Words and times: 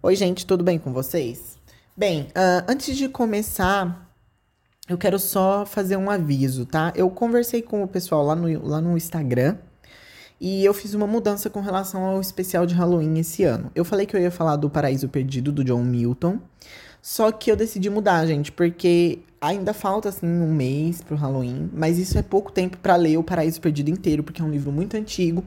Oi, 0.00 0.14
gente, 0.14 0.46
tudo 0.46 0.62
bem 0.62 0.78
com 0.78 0.92
vocês? 0.92 1.58
Bem, 1.96 2.28
uh, 2.28 2.64
antes 2.68 2.96
de 2.96 3.08
começar, 3.08 4.08
eu 4.88 4.96
quero 4.96 5.18
só 5.18 5.66
fazer 5.66 5.96
um 5.96 6.08
aviso, 6.08 6.64
tá? 6.64 6.92
Eu 6.94 7.10
conversei 7.10 7.62
com 7.62 7.82
o 7.82 7.88
pessoal 7.88 8.24
lá 8.24 8.36
no, 8.36 8.64
lá 8.64 8.80
no 8.80 8.96
Instagram 8.96 9.56
e 10.40 10.64
eu 10.64 10.72
fiz 10.72 10.94
uma 10.94 11.08
mudança 11.08 11.50
com 11.50 11.60
relação 11.60 12.04
ao 12.04 12.20
especial 12.20 12.64
de 12.64 12.76
Halloween 12.76 13.18
esse 13.18 13.42
ano. 13.42 13.72
Eu 13.74 13.84
falei 13.84 14.06
que 14.06 14.14
eu 14.14 14.20
ia 14.20 14.30
falar 14.30 14.54
do 14.54 14.70
Paraíso 14.70 15.08
Perdido, 15.08 15.50
do 15.50 15.64
John 15.64 15.82
Milton, 15.82 16.38
só 17.02 17.32
que 17.32 17.50
eu 17.50 17.56
decidi 17.56 17.90
mudar, 17.90 18.24
gente, 18.24 18.52
porque 18.52 19.18
ainda 19.40 19.74
falta, 19.74 20.10
assim, 20.10 20.28
um 20.28 20.54
mês 20.54 21.02
pro 21.02 21.16
Halloween, 21.16 21.68
mas 21.72 21.98
isso 21.98 22.16
é 22.16 22.22
pouco 22.22 22.52
tempo 22.52 22.76
para 22.76 22.94
ler 22.94 23.16
o 23.16 23.24
Paraíso 23.24 23.60
Perdido 23.60 23.90
inteiro, 23.90 24.22
porque 24.22 24.40
é 24.40 24.44
um 24.44 24.50
livro 24.50 24.70
muito 24.70 24.96
antigo. 24.96 25.42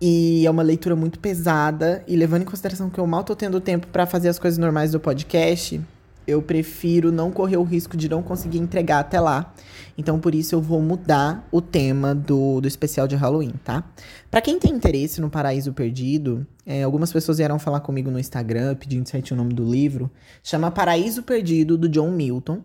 E 0.00 0.46
é 0.46 0.50
uma 0.50 0.62
leitura 0.62 0.94
muito 0.94 1.18
pesada. 1.18 2.04
E 2.06 2.16
levando 2.16 2.42
em 2.42 2.44
consideração 2.44 2.88
que 2.88 2.98
eu 2.98 3.06
mal 3.06 3.24
tô 3.24 3.34
tendo 3.34 3.60
tempo 3.60 3.86
para 3.88 4.06
fazer 4.06 4.28
as 4.28 4.38
coisas 4.38 4.58
normais 4.58 4.92
do 4.92 5.00
podcast, 5.00 5.80
eu 6.28 6.42
prefiro 6.42 7.10
não 7.10 7.30
correr 7.30 7.56
o 7.56 7.62
risco 7.62 7.96
de 7.96 8.08
não 8.08 8.22
conseguir 8.22 8.58
entregar 8.58 9.00
até 9.00 9.18
lá. 9.18 9.54
Então, 9.96 10.20
por 10.20 10.34
isso, 10.34 10.54
eu 10.54 10.60
vou 10.60 10.80
mudar 10.80 11.48
o 11.50 11.60
tema 11.60 12.14
do, 12.14 12.60
do 12.60 12.68
especial 12.68 13.08
de 13.08 13.16
Halloween, 13.16 13.54
tá? 13.64 13.82
Para 14.30 14.42
quem 14.42 14.58
tem 14.58 14.72
interesse 14.72 15.20
no 15.20 15.30
Paraíso 15.30 15.72
Perdido, 15.72 16.46
é, 16.66 16.82
algumas 16.82 17.10
pessoas 17.10 17.38
vieram 17.38 17.58
falar 17.58 17.80
comigo 17.80 18.10
no 18.10 18.18
Instagram 18.18 18.76
pedindo 18.76 19.08
certinho 19.08 19.40
o 19.40 19.42
nome 19.42 19.54
do 19.54 19.64
livro. 19.64 20.10
Chama 20.44 20.70
Paraíso 20.70 21.22
Perdido, 21.22 21.78
do 21.78 21.88
John 21.88 22.10
Milton. 22.10 22.62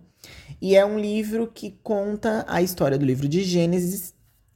E 0.62 0.76
é 0.76 0.86
um 0.86 1.00
livro 1.00 1.50
que 1.52 1.72
conta 1.82 2.46
a 2.48 2.62
história 2.62 2.98
do 2.98 3.06
livro 3.06 3.28
de 3.28 3.44
Gênesis 3.44 4.14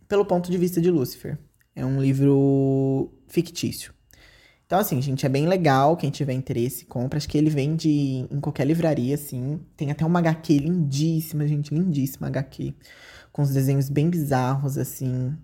pelo 0.07 0.25
ponto 0.25 0.51
de 0.51 0.57
vista 0.57 0.79
de 0.79 0.91
Lúcifer. 0.91 1.37
É 1.77 1.85
um 1.85 2.01
livro 2.01 3.13
fictício. 3.27 3.93
Então, 4.65 4.79
assim, 4.79 4.99
gente, 4.99 5.27
é 5.27 5.29
bem 5.29 5.45
legal. 5.45 5.95
Quem 5.95 6.09
tiver 6.09 6.33
interesse, 6.33 6.85
compra. 6.85 7.17
Acho 7.17 7.29
que 7.29 7.37
ele 7.37 7.51
vende 7.51 7.87
em 8.31 8.39
qualquer 8.41 8.65
livraria, 8.65 9.13
assim. 9.13 9.59
Tem 9.77 9.91
até 9.91 10.03
uma 10.03 10.17
HQ 10.17 10.57
lindíssima, 10.57 11.47
gente, 11.47 11.71
lindíssima 11.71 12.25
HQ. 12.27 12.73
Com 13.31 13.43
os 13.43 13.51
desenhos 13.51 13.89
bem 13.89 14.09
bizarros, 14.09 14.75
assim. 14.75 15.37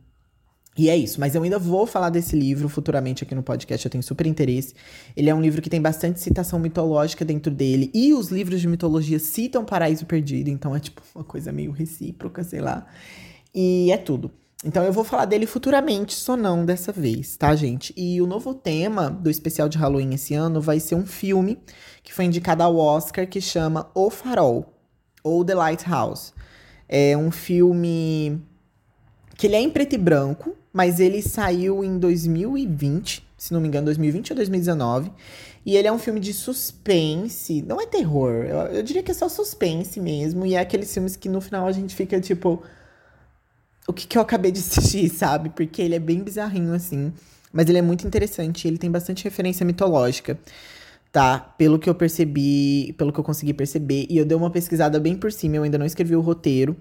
E 0.75 0.89
é 0.89 0.97
isso, 0.97 1.19
mas 1.19 1.35
eu 1.35 1.43
ainda 1.43 1.59
vou 1.59 1.85
falar 1.85 2.09
desse 2.09 2.35
livro 2.35 2.67
futuramente 2.67 3.23
aqui 3.23 3.35
no 3.35 3.43
podcast, 3.43 3.85
eu 3.85 3.91
tenho 3.91 4.03
super 4.03 4.25
interesse. 4.25 4.73
Ele 5.15 5.29
é 5.29 5.35
um 5.35 5.39
livro 5.39 5.61
que 5.61 5.69
tem 5.69 5.79
bastante 5.79 6.19
citação 6.19 6.57
mitológica 6.57 7.23
dentro 7.23 7.51
dele, 7.51 7.91
e 7.93 8.11
os 8.11 8.29
livros 8.29 8.59
de 8.59 8.67
mitologia 8.67 9.19
citam 9.19 9.63
Paraíso 9.63 10.07
Perdido, 10.07 10.49
então 10.49 10.75
é 10.75 10.79
tipo 10.79 11.03
uma 11.13 11.23
coisa 11.23 11.51
meio 11.51 11.71
recíproca, 11.71 12.43
sei 12.43 12.59
lá. 12.59 12.87
E 13.53 13.91
é 13.91 13.97
tudo. 13.97 14.31
Então 14.63 14.83
eu 14.83 14.93
vou 14.93 15.03
falar 15.03 15.25
dele 15.25 15.45
futuramente, 15.45 16.15
só 16.15 16.37
não 16.37 16.65
dessa 16.65 16.91
vez, 16.91 17.35
tá, 17.35 17.53
gente? 17.53 17.93
E 17.97 18.21
o 18.21 18.27
novo 18.27 18.53
tema 18.53 19.09
do 19.09 19.29
especial 19.29 19.67
de 19.67 19.77
Halloween 19.77 20.13
esse 20.13 20.33
ano 20.33 20.61
vai 20.61 20.79
ser 20.79 20.95
um 20.95 21.05
filme 21.05 21.59
que 22.01 22.13
foi 22.13 22.25
indicado 22.25 22.63
ao 22.63 22.77
Oscar 22.77 23.27
que 23.27 23.41
chama 23.41 23.91
O 23.93 24.09
Farol, 24.09 24.73
ou 25.21 25.43
The 25.43 25.53
Lighthouse. 25.53 26.31
É 26.87 27.17
um 27.17 27.29
filme 27.29 28.41
que 29.35 29.47
ele 29.47 29.55
é 29.55 29.61
em 29.61 29.69
preto 29.69 29.95
e 29.95 29.97
branco, 29.97 30.55
mas 30.71 30.99
ele 30.99 31.21
saiu 31.21 31.83
em 31.83 31.99
2020, 31.99 33.27
se 33.37 33.53
não 33.53 33.59
me 33.59 33.67
engano, 33.67 33.85
2020 33.85 34.31
ou 34.31 34.35
2019. 34.37 35.11
E 35.65 35.75
ele 35.75 35.87
é 35.89 35.91
um 35.91 35.99
filme 35.99 36.19
de 36.21 36.33
suspense, 36.33 37.61
não 37.61 37.81
é 37.81 37.85
terror, 37.85 38.45
eu, 38.45 38.57
eu 38.67 38.83
diria 38.83 39.03
que 39.03 39.11
é 39.11 39.13
só 39.13 39.27
suspense 39.27 39.99
mesmo. 39.99 40.45
E 40.45 40.55
é 40.55 40.59
aqueles 40.59 40.93
filmes 40.93 41.17
que 41.17 41.27
no 41.27 41.41
final 41.41 41.67
a 41.67 41.71
gente 41.71 41.93
fica 41.95 42.19
tipo 42.21 42.63
o 43.87 43.93
que, 43.93 44.07
que 44.07 44.17
eu 44.17 44.21
acabei 44.21 44.51
de 44.51 44.59
assistir, 44.59 45.09
sabe? 45.09 45.49
Porque 45.49 45.81
ele 45.81 45.95
é 45.95 45.99
bem 45.99 46.23
bizarrinho, 46.23 46.73
assim. 46.73 47.11
Mas 47.51 47.69
ele 47.69 47.77
é 47.77 47.81
muito 47.81 48.07
interessante. 48.07 48.67
Ele 48.67 48.77
tem 48.77 48.89
bastante 48.89 49.23
referência 49.23 49.65
mitológica, 49.65 50.39
tá? 51.11 51.39
Pelo 51.57 51.77
que 51.77 51.89
eu 51.89 51.95
percebi, 51.95 52.93
pelo 52.97 53.11
que 53.11 53.19
eu 53.19 53.23
consegui 53.23 53.53
perceber. 53.53 54.07
E 54.09 54.17
eu 54.17 54.25
dei 54.25 54.37
uma 54.37 54.49
pesquisada 54.49 54.99
bem 54.99 55.15
por 55.15 55.31
cima, 55.31 55.57
eu 55.57 55.63
ainda 55.63 55.77
não 55.77 55.85
escrevi 55.85 56.15
o 56.15 56.21
roteiro. 56.21 56.75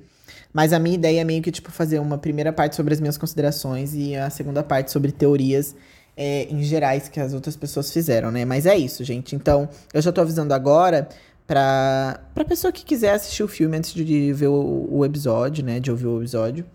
Mas 0.52 0.72
a 0.72 0.78
minha 0.78 0.94
ideia 0.94 1.20
é 1.20 1.24
meio 1.24 1.42
que, 1.42 1.50
tipo, 1.50 1.70
fazer 1.70 1.98
uma 1.98 2.18
primeira 2.18 2.52
parte 2.52 2.76
sobre 2.76 2.94
as 2.94 3.00
minhas 3.00 3.18
considerações 3.18 3.94
e 3.94 4.14
a 4.14 4.30
segunda 4.30 4.62
parte 4.62 4.90
sobre 4.90 5.10
teorias 5.10 5.74
é, 6.16 6.44
em 6.44 6.62
gerais 6.62 7.08
que 7.08 7.18
as 7.18 7.32
outras 7.32 7.56
pessoas 7.56 7.90
fizeram, 7.90 8.30
né? 8.30 8.44
Mas 8.44 8.66
é 8.66 8.76
isso, 8.76 9.02
gente. 9.02 9.34
Então, 9.34 9.68
eu 9.92 10.00
já 10.02 10.12
tô 10.12 10.20
avisando 10.20 10.52
agora 10.52 11.08
pra, 11.46 12.20
pra 12.34 12.44
pessoa 12.44 12.70
que 12.70 12.84
quiser 12.84 13.14
assistir 13.14 13.42
o 13.42 13.48
filme 13.48 13.78
antes 13.78 13.94
de 13.94 14.32
ver 14.34 14.48
o, 14.48 14.88
o 14.90 15.04
episódio, 15.04 15.64
né? 15.64 15.80
De 15.80 15.90
ouvir 15.90 16.06
o 16.06 16.20
episódio 16.20 16.66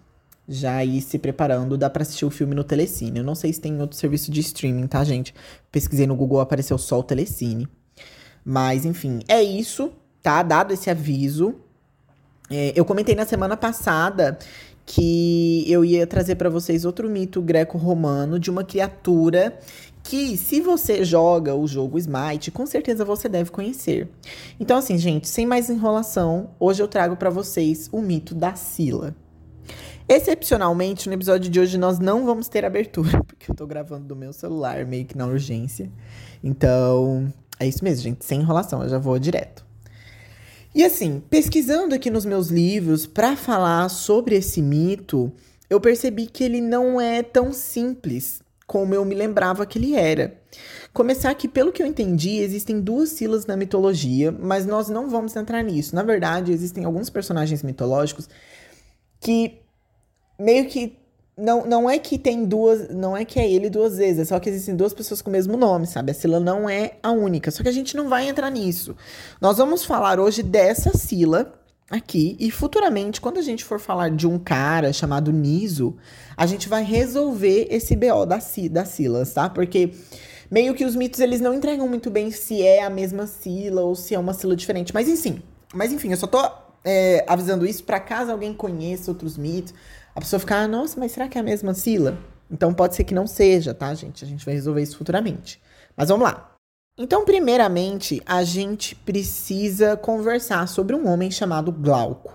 já 0.47 0.83
ir 0.83 1.01
se 1.01 1.19
preparando, 1.19 1.77
dá 1.77 1.89
pra 1.89 2.03
assistir 2.03 2.25
o 2.25 2.29
filme 2.29 2.55
no 2.55 2.63
Telecine. 2.63 3.19
Eu 3.19 3.23
não 3.23 3.35
sei 3.35 3.51
se 3.51 3.59
tem 3.59 3.79
outro 3.81 3.97
serviço 3.97 4.31
de 4.31 4.39
streaming, 4.39 4.87
tá, 4.87 5.03
gente? 5.03 5.33
Pesquisei 5.71 6.07
no 6.07 6.15
Google, 6.15 6.39
apareceu 6.39 6.77
só 6.77 6.99
o 6.99 7.03
Telecine. 7.03 7.67
Mas, 8.45 8.85
enfim, 8.85 9.19
é 9.27 9.43
isso, 9.43 9.91
tá? 10.21 10.41
Dado 10.41 10.73
esse 10.73 10.89
aviso. 10.89 11.55
É, 12.49 12.71
eu 12.75 12.85
comentei 12.85 13.13
na 13.13 13.25
semana 13.25 13.57
passada 13.57 14.37
que 14.85 15.69
eu 15.69 15.83
ia 15.83 16.07
trazer 16.07 16.35
para 16.35 16.49
vocês 16.49 16.85
outro 16.85 17.09
mito 17.09 17.41
greco-romano 17.41 18.39
de 18.39 18.49
uma 18.49 18.63
criatura 18.63 19.59
que, 20.01 20.37
se 20.37 20.61
você 20.61 21.03
joga 21.03 21.53
o 21.53 21.67
jogo 21.67 21.99
Smite, 21.99 22.51
com 22.51 22.65
certeza 22.65 23.03
você 23.03 23.27
deve 23.27 23.51
conhecer. 23.51 24.07
Então, 24.57 24.77
assim, 24.77 24.97
gente, 24.97 25.27
sem 25.27 25.45
mais 25.45 25.69
enrolação, 25.69 26.51
hoje 26.57 26.81
eu 26.81 26.87
trago 26.87 27.17
para 27.17 27.29
vocês 27.29 27.89
o 27.91 28.01
mito 28.01 28.33
da 28.33 28.55
Sila. 28.55 29.13
Excepcionalmente, 30.09 31.09
no 31.09 31.15
episódio 31.15 31.51
de 31.51 31.59
hoje 31.59 31.77
nós 31.77 31.99
não 31.99 32.25
vamos 32.25 32.47
ter 32.47 32.63
abertura, 32.63 33.21
porque 33.27 33.51
eu 33.51 33.55
tô 33.55 33.67
gravando 33.67 34.05
do 34.05 34.15
meu 34.15 34.31
celular, 34.31 34.85
meio 34.85 35.05
que 35.05 35.17
na 35.17 35.25
urgência. 35.25 35.91
Então, 36.41 37.31
é 37.59 37.67
isso 37.67 37.83
mesmo, 37.83 38.03
gente, 38.03 38.25
sem 38.25 38.39
enrolação, 38.39 38.83
eu 38.83 38.89
já 38.89 38.97
vou 38.97 39.19
direto. 39.19 39.65
E 40.73 40.83
assim, 40.83 41.21
pesquisando 41.29 41.93
aqui 41.93 42.09
nos 42.09 42.23
meus 42.23 42.47
livros 42.47 43.05
para 43.05 43.35
falar 43.35 43.89
sobre 43.89 44.35
esse 44.35 44.61
mito, 44.61 45.31
eu 45.69 45.81
percebi 45.81 46.27
que 46.27 46.43
ele 46.43 46.61
não 46.61 47.01
é 47.01 47.21
tão 47.21 47.51
simples 47.51 48.41
como 48.65 48.93
eu 48.93 49.03
me 49.03 49.15
lembrava 49.15 49.65
que 49.65 49.79
ele 49.79 49.95
era. 49.95 50.39
Começar 50.93 51.33
que, 51.35 51.47
pelo 51.47 51.71
que 51.71 51.81
eu 51.81 51.87
entendi, 51.87 52.37
existem 52.37 52.79
duas 52.79 53.09
Silas 53.09 53.45
na 53.45 53.57
mitologia, 53.57 54.31
mas 54.31 54.65
nós 54.65 54.89
não 54.89 55.09
vamos 55.09 55.35
entrar 55.35 55.63
nisso. 55.63 55.95
Na 55.95 56.03
verdade, 56.03 56.51
existem 56.51 56.85
alguns 56.85 57.09
personagens 57.09 57.63
mitológicos 57.63 58.29
que 59.19 59.61
meio 60.39 60.67
que 60.67 60.97
não, 61.37 61.65
não 61.67 61.89
é 61.89 61.99
que 61.99 62.17
tem 62.17 62.45
duas, 62.45 62.89
não 62.89 63.15
é 63.15 63.23
que 63.23 63.39
é 63.39 63.49
ele 63.49 63.69
duas 63.69 63.97
vezes, 63.97 64.21
é 64.21 64.25
só 64.25 64.39
que 64.39 64.49
existem 64.49 64.75
duas 64.75 64.91
pessoas 64.91 65.21
com 65.21 65.29
o 65.29 65.33
mesmo 65.33 65.55
nome, 65.55 65.85
sabe? 65.85 66.11
A 66.11 66.13
Sila 66.13 66.39
não 66.39 66.67
é 66.67 66.93
a 67.03 67.11
única, 67.11 67.51
só 67.51 67.61
que 67.61 67.69
a 67.69 67.71
gente 67.73 67.95
não 67.95 68.09
vai 68.09 68.27
entrar 68.27 68.49
nisso. 68.49 68.95
Nós 69.39 69.57
vamos 69.57 69.85
falar 69.85 70.19
hoje 70.19 70.41
dessa 70.41 70.97
Sila 70.97 71.53
aqui 71.89 72.35
e 72.39 72.49
futuramente, 72.49 73.21
quando 73.21 73.37
a 73.37 73.41
gente 73.41 73.63
for 73.63 73.79
falar 73.79 74.09
de 74.09 74.25
um 74.25 74.39
cara 74.39 74.91
chamado 74.91 75.31
Niso, 75.31 75.95
a 76.35 76.47
gente 76.47 76.67
vai 76.67 76.83
resolver 76.83 77.67
esse 77.69 77.95
BO 77.95 78.25
da, 78.25 78.39
da 78.71 78.85
Silas, 78.85 79.31
tá? 79.31 79.47
Porque 79.47 79.91
meio 80.49 80.73
que 80.73 80.85
os 80.85 80.95
mitos 80.95 81.19
eles 81.19 81.39
não 81.39 81.53
entregam 81.53 81.87
muito 81.87 82.09
bem 82.09 82.31
se 82.31 82.63
é 82.63 82.83
a 82.83 82.89
mesma 82.89 83.27
Sila 83.27 83.81
ou 83.81 83.95
se 83.95 84.15
é 84.15 84.19
uma 84.19 84.33
Sila 84.33 84.55
diferente, 84.55 84.91
mas 84.91 85.07
enfim, 85.07 85.39
mas 85.71 85.93
enfim, 85.93 86.09
eu 86.09 86.17
só 86.17 86.25
tô 86.25 86.39
é, 86.83 87.23
avisando 87.27 87.63
isso 87.63 87.83
para 87.83 87.99
caso 87.99 88.31
alguém 88.31 88.53
conheça 88.53 89.11
outros 89.11 89.37
mitos 89.37 89.73
a 90.17 90.19
pessoa 90.19 90.39
ficar, 90.39 90.63
ah, 90.63 90.67
nossa, 90.67 90.99
mas 90.99 91.11
será 91.11 91.27
que 91.27 91.37
é 91.37 91.41
a 91.41 91.43
mesma 91.43 91.75
Sila? 91.75 92.17
Então 92.49 92.73
pode 92.73 92.95
ser 92.95 93.03
que 93.03 93.13
não 93.13 93.27
seja, 93.27 93.71
tá, 93.71 93.93
gente? 93.93 94.25
A 94.25 94.27
gente 94.27 94.43
vai 94.43 94.55
resolver 94.55 94.81
isso 94.81 94.97
futuramente. 94.97 95.61
Mas 95.95 96.09
vamos 96.09 96.25
lá. 96.25 96.55
Então, 96.97 97.23
primeiramente, 97.23 98.19
a 98.25 98.43
gente 98.43 98.95
precisa 98.95 99.95
conversar 99.95 100.67
sobre 100.67 100.95
um 100.95 101.07
homem 101.07 101.29
chamado 101.29 101.71
Glauco. 101.71 102.33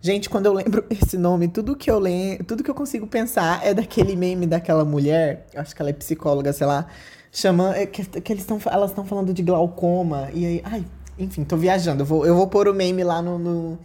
Gente, 0.00 0.30
quando 0.30 0.46
eu 0.46 0.52
lembro 0.52 0.86
esse 0.88 1.18
nome, 1.18 1.48
tudo 1.48 1.74
que 1.74 1.90
eu 1.90 1.98
lembro, 1.98 2.44
tudo 2.44 2.62
que 2.62 2.70
eu 2.70 2.74
consigo 2.74 3.04
pensar 3.08 3.66
é 3.66 3.74
daquele 3.74 4.14
meme 4.14 4.46
daquela 4.46 4.84
mulher, 4.84 5.48
eu 5.52 5.60
acho 5.60 5.74
que 5.74 5.82
ela 5.82 5.90
é 5.90 5.94
psicóloga, 5.94 6.52
sei 6.52 6.68
lá, 6.68 6.86
chama, 7.32 7.74
é 7.76 7.84
que, 7.84 8.04
que 8.04 8.32
eles 8.32 8.44
estão, 8.44 8.60
elas 8.66 8.90
estão 8.90 9.04
falando 9.04 9.34
de 9.34 9.42
glaucoma 9.42 10.30
e 10.32 10.46
aí, 10.46 10.62
ai, 10.64 10.84
enfim, 11.18 11.42
tô 11.42 11.56
viajando. 11.56 12.02
Eu 12.02 12.06
vou, 12.06 12.24
eu 12.24 12.36
vou 12.36 12.46
pôr 12.46 12.68
o 12.68 12.74
meme 12.74 13.02
lá 13.02 13.20
no, 13.20 13.40
no 13.40 13.78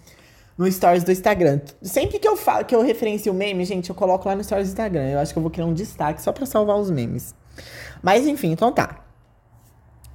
no 0.58 0.72
stories 0.72 1.04
do 1.04 1.12
Instagram. 1.12 1.62
Sempre 1.82 2.20
que 2.20 2.28
eu 2.28 2.36
falo 2.36 2.66
que 2.66 2.76
eu 2.76 2.82
referencio 2.82 3.32
o 3.32 3.36
meme, 3.36 3.66
gente, 3.66 3.90
eu 3.90 3.96
coloco 3.96 4.28
lá 4.28 4.36
no 4.36 4.44
stories 4.44 4.68
do 4.68 4.72
Instagram. 4.72 5.10
Eu 5.10 5.20
acho 5.20 5.34
que 5.34 5.38
eu 5.38 5.44
vou 5.44 5.52
criar 5.52 5.66
um 5.66 5.74
destaque 5.74 6.22
só 6.22 6.32
para 6.32 6.46
salvar 6.46 6.78
os 6.78 6.90
memes. 6.90 7.36
Mas 8.02 8.28
enfim, 8.28 8.52
então 8.52 8.72
tá. 8.72 9.04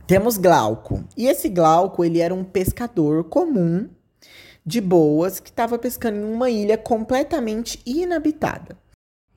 Temos 0.06 0.38
Glauco. 0.38 1.04
E 1.16 1.26
esse 1.26 1.48
Glauco, 1.48 2.04
ele 2.04 2.20
era 2.20 2.34
um 2.34 2.44
pescador 2.44 3.24
comum 3.24 3.88
de 4.64 4.80
boas 4.80 5.40
que 5.40 5.50
estava 5.50 5.78
pescando 5.78 6.18
em 6.18 6.24
uma 6.24 6.50
ilha 6.50 6.78
completamente 6.78 7.80
inabitada. 7.84 8.76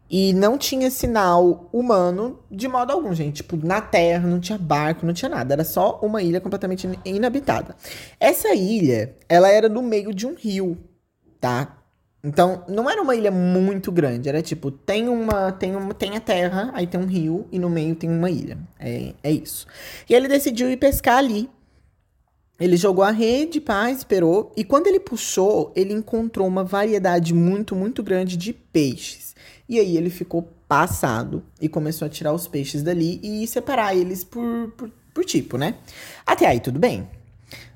E 0.09 0.33
não 0.33 0.57
tinha 0.57 0.91
sinal 0.91 1.69
humano 1.71 2.39
de 2.51 2.67
modo 2.67 2.91
algum, 2.91 3.13
gente. 3.13 3.37
Tipo, 3.37 3.55
na 3.55 3.79
terra, 3.79 4.27
não 4.27 4.41
tinha 4.41 4.57
barco, 4.57 5.05
não 5.05 5.13
tinha 5.13 5.29
nada. 5.29 5.53
Era 5.53 5.63
só 5.63 6.01
uma 6.01 6.21
ilha 6.21 6.41
completamente 6.41 6.85
inabitada. 7.05 7.77
Essa 8.19 8.53
ilha, 8.53 9.15
ela 9.29 9.49
era 9.49 9.69
no 9.69 9.81
meio 9.81 10.13
de 10.13 10.27
um 10.27 10.35
rio 10.35 10.77
tá? 11.41 11.77
Então, 12.23 12.63
não 12.67 12.87
era 12.87 13.01
uma 13.01 13.15
ilha 13.15 13.31
muito 13.31 13.91
grande, 13.91 14.29
era 14.29 14.43
tipo, 14.43 14.69
tem 14.69 15.09
uma, 15.09 15.51
tem 15.51 15.75
uma, 15.75 15.91
tem 15.91 16.15
a 16.15 16.19
terra, 16.19 16.69
aí 16.73 16.85
tem 16.85 16.99
um 16.99 17.07
rio 17.07 17.47
e 17.51 17.57
no 17.57 17.67
meio 17.67 17.95
tem 17.95 18.09
uma 18.09 18.29
ilha. 18.29 18.59
É, 18.79 19.13
é 19.23 19.31
isso. 19.31 19.65
E 20.07 20.13
ele 20.13 20.27
decidiu 20.27 20.69
ir 20.69 20.77
pescar 20.77 21.17
ali. 21.17 21.49
Ele 22.59 22.77
jogou 22.77 23.03
a 23.03 23.09
rede, 23.09 23.59
pá, 23.59 23.89
esperou, 23.89 24.53
e 24.55 24.63
quando 24.63 24.85
ele 24.85 24.99
puxou, 24.99 25.73
ele 25.75 25.93
encontrou 25.93 26.47
uma 26.47 26.63
variedade 26.63 27.33
muito, 27.33 27.75
muito 27.75 28.03
grande 28.03 28.37
de 28.37 28.53
peixes. 28.53 29.35
E 29.67 29.79
aí 29.79 29.97
ele 29.97 30.11
ficou 30.11 30.47
passado 30.67 31.43
e 31.59 31.67
começou 31.67 32.05
a 32.05 32.09
tirar 32.09 32.33
os 32.33 32.47
peixes 32.47 32.83
dali 32.83 33.19
e 33.23 33.47
separar 33.47 33.95
eles 33.95 34.23
por, 34.23 34.71
por, 34.77 34.91
por 35.11 35.25
tipo, 35.25 35.57
né? 35.57 35.73
Até 36.23 36.45
aí 36.45 36.59
tudo 36.59 36.77
bem. 36.77 37.09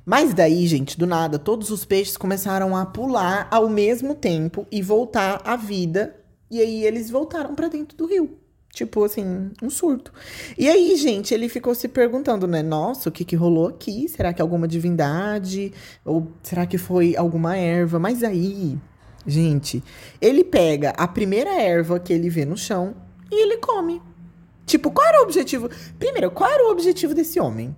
Mas 0.06 0.34
daí, 0.34 0.68
gente, 0.68 1.00
do 1.00 1.08
nada, 1.08 1.40
todos 1.40 1.72
os 1.72 1.84
peixes 1.84 2.16
começaram 2.16 2.78
a 2.78 2.86
pular 2.86 3.48
ao 3.50 3.68
mesmo 3.68 4.14
tempo 4.14 4.68
e 4.72 4.82
voltar 4.82 5.42
à 5.44 5.56
vida. 5.56 6.16
E 6.52 6.62
aí 6.62 6.86
eles 6.86 7.10
voltaram 7.10 7.56
para 7.56 7.68
dentro 7.68 7.98
do 7.98 8.06
rio. 8.06 8.38
Tipo 8.72 9.06
assim, 9.06 9.52
um 9.64 9.70
surto. 9.70 10.14
E 10.58 10.70
aí, 10.70 10.96
gente, 10.98 11.34
ele 11.34 11.50
ficou 11.50 11.74
se 11.74 11.88
perguntando, 11.88 12.46
né? 12.46 12.62
Nossa, 12.62 13.10
o 13.10 13.12
que 13.12 13.24
que 13.24 13.36
rolou 13.36 13.70
aqui? 13.70 14.08
Será 14.10 14.34
que 14.34 14.42
é 14.42 14.44
alguma 14.44 14.68
divindade? 14.68 15.74
Ou 16.04 16.28
será 16.44 16.68
que 16.68 16.78
foi 16.78 17.16
alguma 17.16 17.56
erva? 17.58 17.98
Mas 17.98 18.22
aí, 18.22 18.78
gente, 19.26 19.82
ele 20.22 20.44
pega 20.44 20.90
a 20.92 21.08
primeira 21.08 21.50
erva 21.52 22.00
que 22.00 22.12
ele 22.12 22.30
vê 22.30 22.46
no 22.46 22.58
chão 22.58 22.94
e 23.32 23.42
ele 23.42 23.58
come. 23.58 24.02
Tipo, 24.66 24.92
qual 24.92 25.08
era 25.08 25.20
o 25.20 25.24
objetivo? 25.24 25.70
Primeiro, 25.98 26.30
qual 26.30 26.52
era 26.52 26.68
o 26.68 26.72
objetivo 26.72 27.14
desse 27.14 27.40
homem? 27.40 27.74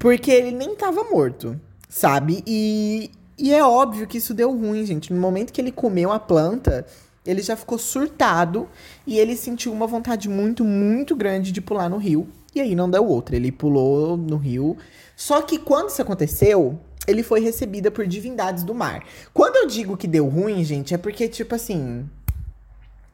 Porque 0.00 0.30
ele 0.30 0.50
nem 0.50 0.74
tava 0.74 1.04
morto, 1.04 1.60
sabe? 1.86 2.42
E, 2.46 3.10
e 3.36 3.52
é 3.52 3.62
óbvio 3.62 4.06
que 4.06 4.16
isso 4.16 4.32
deu 4.32 4.50
ruim, 4.50 4.84
gente. 4.86 5.12
No 5.12 5.20
momento 5.20 5.52
que 5.52 5.60
ele 5.60 5.70
comeu 5.70 6.10
a 6.10 6.18
planta, 6.18 6.86
ele 7.24 7.42
já 7.42 7.54
ficou 7.54 7.76
surtado 7.78 8.66
e 9.06 9.18
ele 9.18 9.36
sentiu 9.36 9.70
uma 9.70 9.86
vontade 9.86 10.26
muito, 10.26 10.64
muito 10.64 11.14
grande 11.14 11.52
de 11.52 11.60
pular 11.60 11.90
no 11.90 11.98
rio. 11.98 12.26
E 12.54 12.62
aí 12.62 12.74
não 12.74 12.90
deu 12.90 13.06
outra. 13.06 13.36
Ele 13.36 13.52
pulou 13.52 14.16
no 14.16 14.38
rio. 14.38 14.74
Só 15.14 15.42
que 15.42 15.58
quando 15.58 15.90
isso 15.90 16.00
aconteceu, 16.00 16.80
ele 17.06 17.22
foi 17.22 17.40
recebida 17.40 17.90
por 17.90 18.06
divindades 18.06 18.64
do 18.64 18.74
mar. 18.74 19.04
Quando 19.34 19.56
eu 19.56 19.66
digo 19.66 19.98
que 19.98 20.08
deu 20.08 20.26
ruim, 20.26 20.64
gente, 20.64 20.94
é 20.94 20.98
porque, 20.98 21.28
tipo 21.28 21.54
assim. 21.54 22.08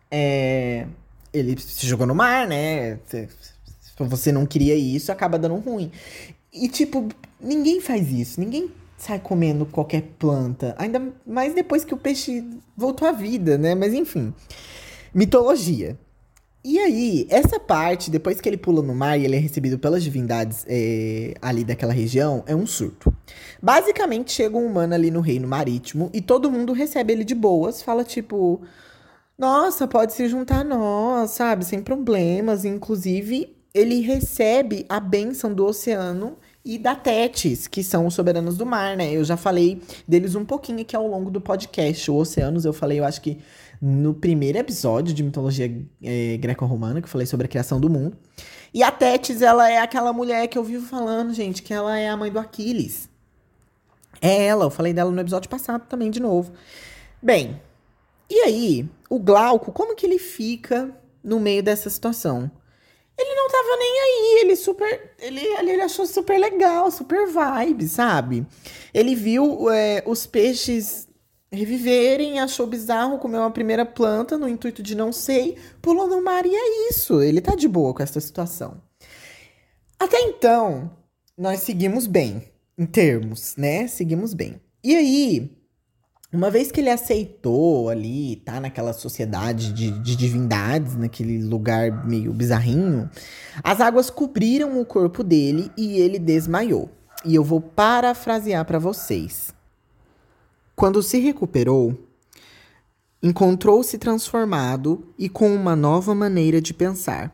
É. 0.09 0.87
Ele 1.33 1.61
se 1.61 1.85
jogou 1.85 2.07
no 2.07 2.15
mar, 2.15 2.47
né? 2.47 3.01
Você 3.99 4.31
não 4.31 4.47
queria 4.47 4.77
isso, 4.77 5.11
acaba 5.11 5.37
dando 5.37 5.57
ruim. 5.57 5.91
E, 6.57 6.69
tipo, 6.69 7.09
ninguém 7.41 7.81
faz 7.81 8.11
isso. 8.11 8.41
Ninguém 8.41 8.71
sai 8.97 9.19
comendo 9.19 9.67
qualquer 9.67 10.03
planta. 10.19 10.75
Ainda 10.79 11.13
mais 11.27 11.55
depois 11.55 11.85
que 11.85 11.95
o 11.95 11.99
peixe 11.99 12.45
voltou 12.77 13.07
à 13.07 13.13
vida, 13.13 13.59
né? 13.59 13.75
Mas 13.75 13.93
enfim. 13.93 14.33
Mitologia. 15.15 15.99
E 16.69 16.81
aí, 16.81 17.29
essa 17.31 17.61
parte, 17.61 18.11
depois 18.11 18.41
que 18.41 18.49
ele 18.49 18.57
pula 18.57 18.83
no 18.83 18.93
mar 18.93 19.17
e 19.17 19.25
ele 19.25 19.37
é 19.37 19.39
recebido 19.39 19.79
pelas 19.79 20.03
divindades 20.03 20.67
é, 20.69 21.35
ali 21.41 21.63
daquela 21.63 21.93
região, 21.93 22.43
é 22.45 22.57
um 22.57 22.67
surto. 22.67 23.15
Basicamente, 23.63 24.33
chega 24.33 24.57
um 24.57 24.67
humano 24.67 24.93
ali 24.93 25.09
no 25.09 25.21
reino 25.21 25.47
marítimo 25.47 26.11
e 26.13 26.21
todo 26.21 26.51
mundo 26.51 26.73
recebe 26.73 27.13
ele 27.13 27.23
de 27.25 27.37
boas, 27.37 27.83
fala 27.83 28.03
tipo. 28.03 28.63
Nossa, 29.39 29.87
pode 29.87 30.15
se 30.15 30.27
juntar 30.29 30.63
a 30.63 30.65
nós, 30.65 31.31
sabe? 31.31 31.65
Sem 31.65 31.83
problemas. 31.83 32.65
Inclusive, 32.65 33.55
ele 33.73 34.01
recebe 34.01 34.87
a 34.89 34.99
bênção 34.99 35.55
do 35.55 35.67
oceano 35.67 36.37
e 36.67 36.79
da 36.79 36.97
Tétis, 36.97 37.69
que 37.69 37.81
são 37.81 38.09
os 38.09 38.15
soberanos 38.15 38.57
do 38.57 38.67
mar, 38.67 38.97
né? 38.97 39.13
Eu 39.13 39.23
já 39.23 39.37
falei 39.37 39.81
deles 40.07 40.35
um 40.35 40.45
pouquinho 40.45 40.81
aqui 40.81 40.97
ao 40.97 41.07
longo 41.07 41.31
do 41.31 41.41
podcast. 41.41 42.11
O 42.11 42.17
Oceanos, 42.17 42.65
eu 42.65 42.73
falei, 42.73 42.99
eu 42.99 43.05
acho 43.05 43.21
que 43.21 43.39
no 43.81 44.13
primeiro 44.13 44.59
episódio 44.59 45.15
de 45.15 45.23
mitologia 45.23 45.73
é, 46.03 46.37
greco-romana, 46.39 47.01
que 47.01 47.07
eu 47.07 47.11
falei 47.11 47.25
sobre 47.25 47.47
a 47.47 47.49
criação 47.49 47.79
do 47.79 47.89
mundo. 47.89 48.17
E 48.75 48.83
a 48.83 48.91
Tétis, 48.91 49.43
ela 49.43 49.71
é 49.71 49.79
aquela 49.79 50.13
mulher 50.13 50.49
que 50.49 50.59
eu 50.59 50.65
vivo 50.65 50.85
falando, 50.85 51.33
gente, 51.33 51.63
que 51.63 51.73
ela 51.73 51.97
é 51.97 52.09
a 52.09 52.17
mãe 52.17 52.33
do 52.33 52.39
Aquiles. 52.41 53.09
É 54.21 54.47
ela, 54.47 54.65
eu 54.65 54.71
falei 54.71 54.93
dela 54.93 55.13
no 55.13 55.21
episódio 55.21 55.49
passado 55.49 55.87
também, 55.89 56.11
de 56.11 56.19
novo. 56.19 56.51
Bem, 57.23 57.61
e 58.29 58.41
aí, 58.41 58.89
o 59.09 59.21
Glauco, 59.21 59.71
como 59.71 59.95
que 59.95 60.05
ele 60.05 60.19
fica 60.19 60.91
no 61.23 61.39
meio 61.39 61.63
dessa 61.63 61.89
situação? 61.89 62.51
Ele 63.19 63.35
não 63.35 63.49
tava 63.49 63.77
nem 63.79 64.01
aí, 64.01 64.41
ele 64.43 64.57
super. 64.57 65.15
Ele, 65.19 65.41
ele 65.41 65.83
achou 65.83 66.07
super 66.07 66.39
legal, 66.39 66.91
super 66.91 67.27
vibe, 67.27 67.89
sabe? 67.89 68.47
Ele 68.93 69.15
viu 69.15 69.71
é, 69.71 70.03
os 70.07 70.27
peixes 70.27 71.09
reviverem, 71.51 72.41
achou 72.41 72.67
bizarro, 72.67 73.19
comeu 73.19 73.41
uma 73.41 73.51
primeira 73.51 73.87
planta 73.87 74.37
no 74.37 74.49
intuito 74.49 74.83
de 74.83 74.95
não 74.95 75.13
sei, 75.13 75.57
pulou 75.81 76.07
no 76.07 76.23
mar 76.23 76.45
e 76.45 76.55
é 76.55 76.91
isso. 76.91 77.23
Ele 77.23 77.41
tá 77.41 77.55
de 77.55 77.67
boa 77.67 77.95
com 77.95 78.03
essa 78.03 78.21
situação. 78.21 78.81
Até 79.99 80.21
então, 80.21 80.91
nós 81.39 81.61
seguimos 81.61 82.07
bem, 82.07 82.43
em 82.77 82.85
termos, 82.85 83.57
né? 83.57 83.87
Seguimos 83.89 84.35
bem. 84.35 84.61
E 84.85 84.95
aí, 84.95 85.56
uma 86.33 86.51
vez 86.51 86.73
que 86.73 86.81
ele 86.81 86.91
aceitou 86.91 87.89
ali, 87.89 88.37
tá 88.45 88.61
naquela 88.61 88.93
sociedade 88.93 89.73
de, 89.73 89.91
de, 90.01 90.17
divindades, 90.17 90.97
naquele 90.97 91.43
lugar 91.43 92.07
meio 92.07 92.33
bizarrinho, 92.33 93.09
as 93.63 93.81
águas 93.81 94.11
cobriram 94.11 94.81
o 94.81 94.85
corpo 94.85 95.23
dele 95.23 95.71
e 95.77 95.99
ele 95.99 96.19
desmaiou. 96.19 96.91
E 97.25 97.35
eu 97.35 97.45
vou 97.45 97.61
parafrasear 97.61 98.65
para 98.65 98.79
vocês. 98.79 99.55
Quando 100.75 101.03
se 101.03 101.19
recuperou, 101.19 101.97
encontrou-se 103.23 103.97
transformado 103.97 105.07
e 105.19 105.29
com 105.29 105.55
uma 105.55 105.75
nova 105.75 106.15
maneira 106.15 106.61
de 106.61 106.75
pensar. 106.75 107.33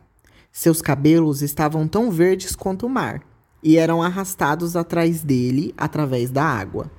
Seus 0.51 0.81
cabelos 0.81 1.41
estavam 1.41 1.87
tão 1.87 2.11
verdes 2.11 2.55
quanto 2.55 2.85
o 2.85 2.89
mar 2.89 3.21
e 3.61 3.77
eram 3.77 4.03
arrastados 4.03 4.75
atrás 4.75 5.23
dele 5.23 5.73
através 5.75 6.29
da 6.29 6.43
água. 6.43 6.91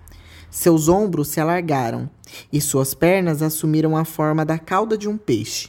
Seus 0.54 0.86
ombros 0.86 1.26
se 1.28 1.40
alargaram 1.40 2.08
e 2.52 2.60
suas 2.60 2.94
pernas 2.94 3.42
assumiram 3.42 3.96
a 3.96 4.04
forma 4.04 4.44
da 4.44 4.56
cauda 4.56 4.96
de 4.96 5.08
um 5.08 5.18
peixe. 5.18 5.68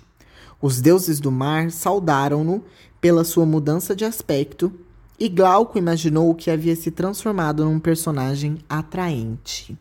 Os 0.62 0.80
deuses 0.80 1.20
do 1.20 1.32
mar 1.32 1.72
saudaram-no 1.72 2.64
pela 3.02 3.24
sua 3.24 3.48
mudança 3.48 3.96
de 3.96 4.06
aspecto 4.06 4.72
e 5.20 5.28
Glauco 5.28 5.80
imaginou 5.80 6.36
que 6.36 6.52
havia 6.52 6.76
se 6.76 6.92
transformado 6.92 7.66
num 7.66 7.80
personagem 7.80 8.60
atraente. 8.70 9.76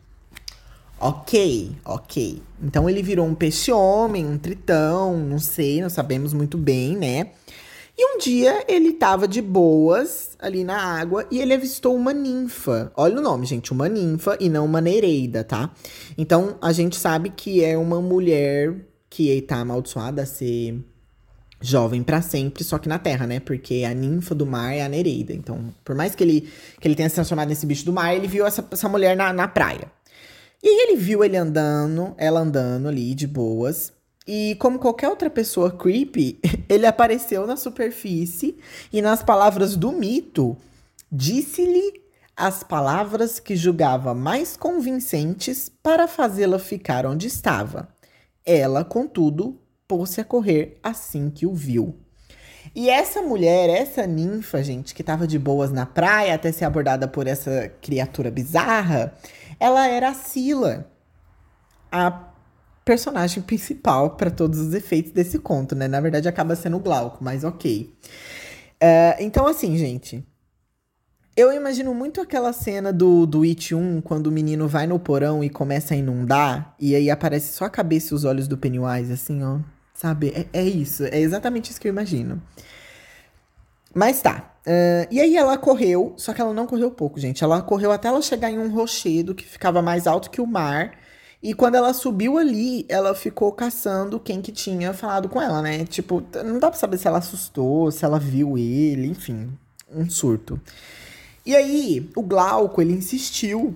Ok, 0.99 1.75
ok. 1.85 2.41
Então 2.63 2.89
ele 2.89 3.03
virou 3.03 3.27
um 3.27 3.35
peixe-homem, 3.35 4.25
um 4.25 4.39
tritão, 4.39 5.19
não 5.19 5.37
sei, 5.37 5.83
não 5.83 5.89
sabemos 5.89 6.33
muito 6.33 6.57
bem, 6.57 6.97
né? 6.97 7.27
E 7.97 8.15
um 8.15 8.17
dia 8.17 8.63
ele 8.67 8.91
tava 8.91 9.27
de 9.27 9.41
boas 9.41 10.35
ali 10.37 10.63
na 10.63 10.77
água 10.77 11.25
e 11.31 11.39
ele 11.39 11.53
avistou 11.53 11.95
uma 11.95 12.13
ninfa. 12.13 12.91
Olha 12.95 13.19
o 13.19 13.21
nome, 13.21 13.45
gente, 13.45 13.71
uma 13.71 13.87
ninfa 13.87 14.37
e 14.39 14.49
não 14.49 14.65
uma 14.65 14.81
nereida, 14.81 15.43
tá? 15.43 15.73
Então 16.17 16.57
a 16.61 16.73
gente 16.73 16.97
sabe 16.97 17.29
que 17.29 17.63
é 17.63 17.77
uma 17.77 18.01
mulher 18.01 18.75
que 19.09 19.41
tá 19.43 19.57
amaldiçoada 19.57 20.23
a 20.23 20.25
ser 20.25 20.83
jovem 21.61 22.03
para 22.03 22.21
sempre, 22.21 22.63
só 22.63 22.77
que 22.77 22.87
na 22.87 22.99
Terra, 22.99 23.25
né? 23.25 23.39
Porque 23.39 23.83
a 23.89 23.93
ninfa 23.93 24.35
do 24.35 24.45
mar 24.45 24.73
é 24.73 24.83
a 24.83 24.89
Nereida. 24.89 25.33
Então, 25.33 25.73
por 25.83 25.95
mais 25.95 26.13
que 26.13 26.23
ele, 26.23 26.49
que 26.79 26.87
ele 26.87 26.95
tenha 26.95 27.09
se 27.09 27.15
transformado 27.15 27.49
nesse 27.49 27.65
bicho 27.65 27.85
do 27.85 27.93
mar, 27.93 28.13
ele 28.13 28.27
viu 28.27 28.45
essa, 28.45 28.65
essa 28.71 28.89
mulher 28.89 29.15
na, 29.15 29.33
na 29.33 29.47
praia. 29.47 29.91
E 30.61 30.67
aí 30.67 30.87
ele 30.87 30.95
viu 30.97 31.23
ele 31.23 31.37
andando, 31.37 32.13
ela 32.17 32.39
andando 32.39 32.87
ali 32.87 33.13
de 33.15 33.27
boas. 33.27 33.93
E 34.27 34.55
como 34.55 34.79
qualquer 34.79 35.09
outra 35.09 35.29
pessoa 35.29 35.71
creepy, 35.71 36.39
ele 36.67 36.87
apareceu 36.87 37.45
na 37.45 37.55
superfície 37.55 38.57
e 38.91 39.01
nas 39.01 39.21
palavras 39.21 39.75
do 39.75 39.91
mito, 39.91 40.57
disse-lhe 41.11 42.03
as 42.35 42.63
palavras 42.63 43.39
que 43.39 43.55
julgava 43.55 44.13
mais 44.13 44.57
convincentes 44.57 45.69
para 45.81 46.07
fazê-la 46.07 46.59
ficar 46.59 47.05
onde 47.05 47.27
estava. 47.27 47.87
Ela, 48.45 48.83
contudo, 48.83 49.59
pôs-se 49.87 50.19
a 50.19 50.25
correr 50.25 50.77
assim 50.83 51.29
que 51.29 51.45
o 51.45 51.53
viu. 51.53 51.95
E 52.75 52.89
essa 52.89 53.21
mulher, 53.21 53.69
essa 53.69 54.05
ninfa, 54.05 54.63
gente, 54.63 54.93
que 54.93 55.01
estava 55.01 55.27
de 55.27 55.39
boas 55.39 55.71
na 55.71 55.85
praia 55.85 56.33
até 56.33 56.51
ser 56.51 56.65
abordada 56.65 57.07
por 57.07 57.27
essa 57.27 57.71
criatura 57.81 58.31
bizarra, 58.31 59.13
ela 59.59 59.87
era 59.87 60.09
a 60.09 60.13
Sila, 60.13 60.91
a 61.91 62.34
personagem 62.85 63.41
principal 63.41 64.11
para 64.11 64.29
todos 64.29 64.59
os 64.59 64.73
efeitos 64.73 65.11
desse 65.11 65.39
conto, 65.39 65.75
né? 65.75 65.87
Na 65.87 65.99
verdade, 65.99 66.29
acaba 66.29 66.55
sendo 66.55 66.77
o 66.77 66.79
Glauco, 66.79 67.23
mas 67.23 67.43
ok. 67.43 67.91
Uh, 68.75 69.19
então, 69.19 69.47
assim, 69.47 69.75
gente. 69.75 70.23
Eu 71.35 71.51
imagino 71.51 71.93
muito 71.93 72.21
aquela 72.21 72.53
cena 72.53 72.93
do, 72.93 73.25
do 73.25 73.41
It 73.41 73.75
1, 73.75 73.99
quando 74.01 74.27
o 74.27 74.31
menino 74.31 74.69
vai 74.69 74.87
no 74.87 74.97
porão 74.97 75.43
e 75.43 75.49
começa 75.49 75.93
a 75.93 75.97
inundar, 75.97 76.73
e 76.79 76.95
aí 76.95 77.11
aparece 77.11 77.51
só 77.51 77.65
a 77.65 77.69
cabeça 77.69 78.13
e 78.13 78.15
os 78.15 78.23
olhos 78.23 78.47
do 78.47 78.57
Pennywise, 78.57 79.11
assim, 79.11 79.43
ó. 79.43 79.59
Sabe? 79.93 80.29
É, 80.53 80.59
é 80.61 80.63
isso. 80.63 81.03
É 81.03 81.19
exatamente 81.19 81.71
isso 81.71 81.81
que 81.81 81.89
eu 81.89 81.91
imagino. 81.91 82.41
Mas 83.93 84.21
tá. 84.21 84.53
Uh, 84.65 85.07
e 85.11 85.19
aí 85.19 85.35
ela 85.35 85.57
correu, 85.57 86.13
só 86.17 86.33
que 86.33 86.39
ela 86.39 86.53
não 86.53 86.65
correu 86.65 86.91
pouco, 86.91 87.19
gente. 87.19 87.43
Ela 87.43 87.61
correu 87.61 87.91
até 87.91 88.07
ela 88.07 88.21
chegar 88.21 88.49
em 88.49 88.59
um 88.59 88.69
rochedo 88.69 89.35
que 89.35 89.45
ficava 89.45 89.81
mais 89.81 90.07
alto 90.07 90.29
que 90.29 90.39
o 90.39 90.47
mar. 90.47 90.91
E 91.41 91.53
quando 91.53 91.75
ela 91.75 91.93
subiu 91.93 92.37
ali, 92.37 92.85
ela 92.89 93.13
ficou 93.13 93.51
caçando 93.51 94.19
quem 94.19 94.41
que 94.41 94.51
tinha 94.51 94.93
falado 94.93 95.29
com 95.29 95.41
ela, 95.41 95.61
né? 95.61 95.85
Tipo, 95.85 96.23
não 96.43 96.59
dá 96.59 96.69
pra 96.69 96.79
saber 96.79 96.97
se 96.97 97.07
ela 97.07 97.19
assustou, 97.19 97.91
se 97.91 98.03
ela 98.03 98.19
viu 98.19 98.57
ele, 98.57 99.07
enfim, 99.07 99.49
um 99.93 100.09
surto. 100.09 100.59
E 101.45 101.55
aí, 101.55 102.09
o 102.15 102.23
Glauco, 102.23 102.81
ele 102.81 102.93
insistiu, 102.93 103.75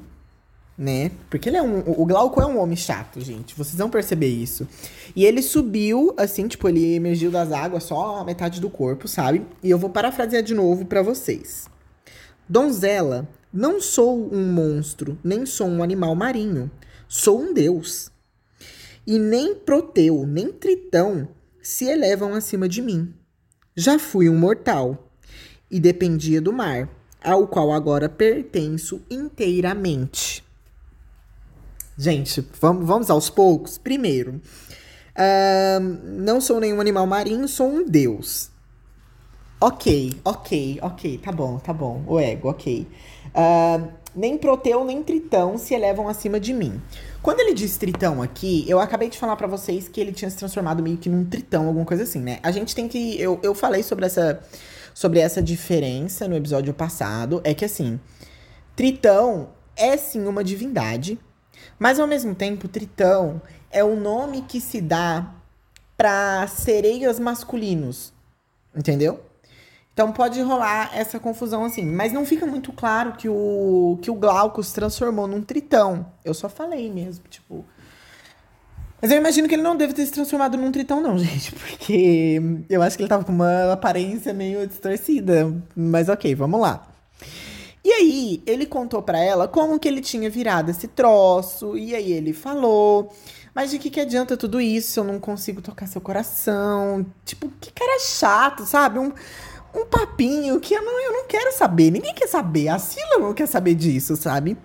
né? 0.76 1.12
Porque 1.30 1.50
ele 1.50 1.58
é 1.58 1.62
um. 1.62 1.84
O 1.86 2.06
Glauco 2.06 2.42
é 2.42 2.46
um 2.46 2.58
homem 2.60 2.76
chato, 2.78 3.22
gente. 3.22 3.54
Vocês 3.56 3.76
vão 3.76 3.90
perceber 3.90 4.28
isso. 4.30 4.68
E 5.16 5.26
ele 5.26 5.42
subiu, 5.42 6.14
assim, 6.18 6.48
tipo, 6.48 6.68
ele 6.68 6.96
emergiu 6.96 7.30
das 7.30 7.52
águas 7.52 7.84
só 7.84 8.18
a 8.18 8.24
metade 8.24 8.60
do 8.60 8.70
corpo, 8.70 9.08
sabe? 9.08 9.46
E 9.62 9.70
eu 9.70 9.78
vou 9.78 9.90
parafrasear 9.90 10.42
de 10.42 10.56
novo 10.56 10.86
para 10.86 11.04
vocês. 11.04 11.68
Donzela, 12.48 13.28
não 13.54 13.80
sou 13.80 14.34
um 14.34 14.52
monstro, 14.52 15.18
nem 15.24 15.46
sou 15.46 15.68
um 15.68 15.84
animal 15.84 16.16
marinho. 16.16 16.72
Sou 17.12 17.42
um 17.42 17.56
deus. 17.56 18.12
E 19.06 19.18
nem 19.18 19.56
Proteu, 19.56 20.28
nem 20.28 20.52
Tritão 20.52 21.28
se 21.60 21.86
elevam 21.86 22.36
acima 22.36 22.70
de 22.70 22.84
mim. 22.84 23.12
Já 23.76 23.98
fui 23.98 24.30
um 24.30 24.38
mortal 24.38 25.10
e 25.72 25.80
dependia 25.80 26.40
do 26.40 26.54
mar, 26.54 26.88
ao 27.24 27.48
qual 27.48 27.72
agora 27.72 28.08
pertenço 28.08 29.02
inteiramente. 29.10 30.44
Gente, 31.98 32.48
vamos, 32.62 32.86
vamos 32.86 33.10
aos 33.10 33.28
poucos. 33.28 33.80
Primeiro, 33.80 34.40
uh, 35.16 35.80
não 36.22 36.40
sou 36.40 36.60
nenhum 36.60 36.80
animal 36.80 37.08
marinho, 37.08 37.48
sou 37.48 37.68
um 37.68 37.84
deus. 37.84 38.52
Ok, 39.60 40.14
ok, 40.24 40.80
ok, 40.84 41.18
tá 41.18 41.32
bom, 41.32 41.58
tá 41.58 41.74
bom. 41.74 42.04
O 42.06 42.20
ego, 42.20 42.50
ok. 42.50 42.88
Uh, 43.30 43.99
nem 44.16 44.38
Proteu 44.38 44.84
nem 44.84 45.04
Tritão 45.04 45.58
se 45.58 45.74
elevam 45.74 46.08
acima 46.08 46.40
de 46.40 46.54
mim. 46.54 46.82
Quando 47.22 47.40
ele 47.40 47.54
diz 47.54 47.78
Tritão 47.78 48.22
aqui, 48.22 48.66
eu 48.68 48.80
acabei 48.80 49.10
de 49.10 49.18
falar 49.18 49.36
para 49.36 49.48
vocês 49.48 49.88
que 49.88 50.00
ele 50.00 50.12
tinha 50.12 50.30
se 50.30 50.38
transformado 50.38 50.82
meio 50.82 50.98
que 50.98 51.10
num 51.10 51.26
Tritão, 51.26 51.68
alguma 51.68 51.86
coisa 51.86 52.04
assim, 52.04 52.20
né? 52.20 52.40
A 52.42 52.52
gente 52.52 52.74
tem 52.74 52.88
que. 52.88 53.20
Eu, 53.20 53.40
eu 53.44 53.54
falei 53.54 53.84
sobre 53.84 54.06
essa, 54.06 54.42
sobre 54.94 55.20
essa 55.20 55.42
diferença 55.42 56.28
no 56.28 56.36
episódio 56.36 56.74
passado. 56.74 57.42
É 57.44 57.54
que 57.54 57.66
assim, 57.66 58.00
Tritão 58.76 59.50
é 59.76 59.98
sim 59.98 60.26
uma 60.26 60.44
divindade, 60.44 61.20
mas 61.78 62.00
ao 62.00 62.08
mesmo 62.08 62.34
tempo, 62.34 62.68
Tritão 62.68 63.42
é 63.72 63.84
o 63.84 63.96
nome 63.96 64.42
que 64.42 64.60
se 64.60 64.82
dá 64.82 65.36
para 65.98 66.48
sereias 66.48 67.20
masculinos. 67.20 68.14
Entendeu? 68.76 69.20
Então 70.00 70.14
pode 70.14 70.42
rolar 70.42 70.92
essa 70.94 71.20
confusão 71.20 71.66
assim. 71.66 71.84
Mas 71.84 72.14
não 72.14 72.26
fica 72.26 72.46
muito 72.46 72.72
claro 72.72 73.12
que 73.18 73.28
o, 73.28 74.00
que 74.02 74.10
o 74.10 74.16
Glauco 74.16 74.64
se 74.64 74.74
transformou 74.74 75.28
num 75.28 75.42
tritão. 75.42 76.06
Eu 76.24 76.34
só 76.34 76.48
falei 76.48 76.90
mesmo, 76.90 77.26
tipo. 77.30 77.66
Mas 79.02 79.12
eu 79.12 79.18
imagino 79.18 79.46
que 79.46 79.56
ele 79.56 79.62
não 79.62 79.76
deve 79.76 79.92
ter 79.92 80.06
se 80.06 80.14
transformado 80.14 80.58
num 80.58 80.72
tritão, 80.72 81.02
não, 81.02 81.18
gente. 81.20 81.52
Porque 81.52 82.42
eu 82.70 82.82
acho 82.82 82.96
que 82.96 83.04
ele 83.04 83.10
tava 83.10 83.26
com 83.26 83.34
uma 83.34 83.74
aparência 83.74 84.34
meio 84.34 84.66
distorcida. 84.66 85.54
Mas 85.76 86.08
ok, 86.08 86.34
vamos 86.34 86.62
lá. 86.62 86.88
E 87.84 87.92
aí, 87.92 88.42
ele 88.46 88.66
contou 88.66 89.02
para 89.02 89.20
ela 89.20 89.50
como 89.50 89.78
que 89.78 89.88
ele 89.90 90.00
tinha 90.00 90.30
virado 90.30 90.72
esse 90.72 90.88
troço. 90.88 91.78
E 91.78 91.94
aí 91.94 92.14
ele 92.14 92.32
falou. 92.32 93.14
Mas 93.54 93.72
de 93.72 93.78
que, 93.80 93.90
que 93.90 94.00
adianta 94.00 94.38
tudo 94.38 94.62
isso? 94.62 95.02
Eu 95.02 95.04
não 95.04 95.20
consigo 95.20 95.62
tocar 95.62 95.88
seu 95.88 96.00
coração. 96.00 97.06
Tipo, 97.26 97.52
que 97.60 97.70
cara 97.74 98.00
chato, 98.00 98.66
sabe? 98.66 98.98
Um, 98.98 99.12
um 99.74 99.86
papinho 99.86 100.60
que 100.60 100.74
eu 100.74 100.84
não, 100.84 101.00
eu 101.00 101.14
não 101.14 101.28
quero 101.28 101.52
saber. 101.54 101.92
Ninguém 101.92 102.14
quer 102.14 102.28
saber. 102.28 102.70
A 102.70 102.80
Sila 102.80 103.20
não 103.20 103.34
quer 103.34 103.48
saber 103.48 103.76
disso, 103.76 104.16
sabe? 104.16 104.58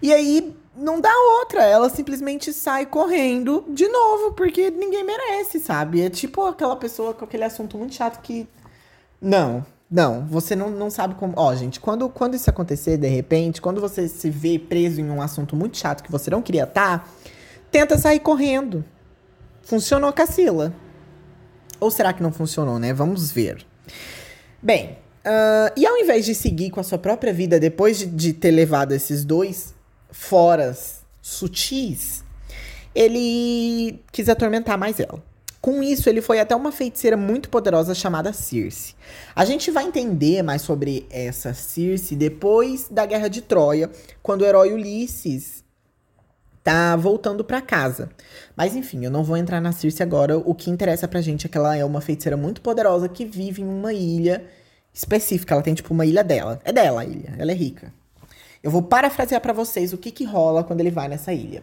E 0.00 0.12
aí 0.12 0.54
não 0.76 1.00
dá 1.00 1.12
outra. 1.40 1.64
Ela 1.64 1.88
simplesmente 1.90 2.52
sai 2.52 2.86
correndo 2.86 3.64
de 3.68 3.88
novo, 3.88 4.32
porque 4.32 4.70
ninguém 4.70 5.04
merece, 5.04 5.58
sabe? 5.58 6.02
É 6.02 6.10
tipo 6.10 6.44
aquela 6.46 6.76
pessoa 6.76 7.12
com 7.14 7.24
aquele 7.24 7.44
assunto 7.44 7.76
muito 7.76 7.94
chato 7.94 8.20
que. 8.22 8.48
Não, 9.20 9.66
não, 9.90 10.26
você 10.26 10.54
não, 10.54 10.70
não 10.70 10.90
sabe 10.90 11.14
como. 11.14 11.32
Ó, 11.36 11.54
gente, 11.54 11.80
quando, 11.80 12.08
quando 12.08 12.34
isso 12.34 12.48
acontecer, 12.50 12.96
de 12.96 13.08
repente, 13.08 13.60
quando 13.60 13.80
você 13.80 14.06
se 14.06 14.28
vê 14.28 14.58
preso 14.58 15.00
em 15.00 15.10
um 15.10 15.22
assunto 15.22 15.56
muito 15.56 15.78
chato 15.78 16.02
que 16.02 16.10
você 16.10 16.30
não 16.30 16.42
queria 16.42 16.64
estar, 16.64 17.00
tá, 17.00 17.08
tenta 17.70 17.96
sair 17.96 18.20
correndo. 18.20 18.84
Funcionou 19.62 20.12
com 20.12 20.22
a 20.22 20.26
Sila. 20.26 20.72
Ou 21.80 21.90
será 21.90 22.12
que 22.12 22.22
não 22.22 22.32
funcionou, 22.32 22.78
né? 22.78 22.92
Vamos 22.92 23.30
ver. 23.30 23.66
Bem, 24.60 24.98
uh, 25.24 25.72
e 25.76 25.86
ao 25.86 25.96
invés 25.96 26.24
de 26.24 26.34
seguir 26.34 26.70
com 26.70 26.80
a 26.80 26.82
sua 26.82 26.98
própria 26.98 27.32
vida 27.32 27.60
depois 27.60 27.98
de, 27.98 28.06
de 28.06 28.32
ter 28.32 28.50
levado 28.50 28.92
esses 28.92 29.24
dois 29.24 29.74
foras 30.10 31.02
sutis, 31.22 32.24
ele 32.94 34.00
quis 34.10 34.28
atormentar 34.28 34.76
mais 34.76 34.98
ela. 34.98 35.22
Com 35.60 35.82
isso, 35.82 36.08
ele 36.08 36.20
foi 36.20 36.38
até 36.38 36.54
uma 36.54 36.70
feiticeira 36.70 37.16
muito 37.16 37.48
poderosa 37.48 37.94
chamada 37.94 38.32
Circe. 38.32 38.94
A 39.34 39.44
gente 39.44 39.70
vai 39.70 39.84
entender 39.84 40.42
mais 40.42 40.62
sobre 40.62 41.06
essa 41.10 41.52
Circe 41.52 42.14
depois 42.14 42.88
da 42.88 43.04
Guerra 43.04 43.28
de 43.28 43.42
Troia, 43.42 43.90
quando 44.22 44.42
o 44.42 44.46
herói 44.46 44.72
Ulisses 44.72 45.64
tá 46.62 46.96
voltando 46.96 47.44
para 47.44 47.60
casa. 47.60 48.10
Mas 48.56 48.76
enfim, 48.76 49.04
eu 49.04 49.10
não 49.10 49.24
vou 49.24 49.36
entrar 49.36 49.60
na 49.60 49.72
Circe 49.72 50.02
agora. 50.02 50.38
O 50.38 50.54
que 50.54 50.70
interessa 50.70 51.08
pra 51.08 51.20
gente 51.20 51.46
é 51.46 51.48
que 51.48 51.56
ela 51.56 51.76
é 51.76 51.84
uma 51.84 52.00
feiticeira 52.00 52.36
muito 52.36 52.60
poderosa 52.60 53.08
que 53.08 53.24
vive 53.24 53.62
em 53.62 53.68
uma 53.68 53.92
ilha 53.92 54.44
específica. 54.92 55.54
Ela 55.54 55.62
tem 55.62 55.74
tipo 55.74 55.94
uma 55.94 56.06
ilha 56.06 56.24
dela. 56.24 56.60
É 56.64 56.72
dela 56.72 57.02
a 57.02 57.04
ilha, 57.04 57.34
ela 57.38 57.50
é 57.50 57.54
rica. 57.54 57.92
Eu 58.62 58.70
vou 58.70 58.82
parafrasear 58.82 59.40
para 59.40 59.52
vocês 59.52 59.92
o 59.92 59.98
que 59.98 60.10
que 60.10 60.24
rola 60.24 60.64
quando 60.64 60.80
ele 60.80 60.90
vai 60.90 61.08
nessa 61.08 61.32
ilha. 61.32 61.62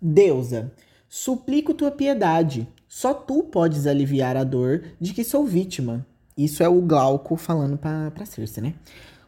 Deusa, 0.00 0.72
suplico 1.08 1.74
tua 1.74 1.90
piedade. 1.90 2.68
Só 2.88 3.12
tu 3.12 3.42
podes 3.42 3.86
aliviar 3.86 4.36
a 4.36 4.44
dor 4.44 4.84
de 5.00 5.12
que 5.12 5.24
sou 5.24 5.44
vítima. 5.44 6.06
Isso 6.36 6.62
é 6.62 6.68
o 6.68 6.80
Glauco 6.80 7.36
falando 7.36 7.76
pra, 7.76 8.10
pra 8.12 8.26
Circe, 8.26 8.60
né? 8.60 8.74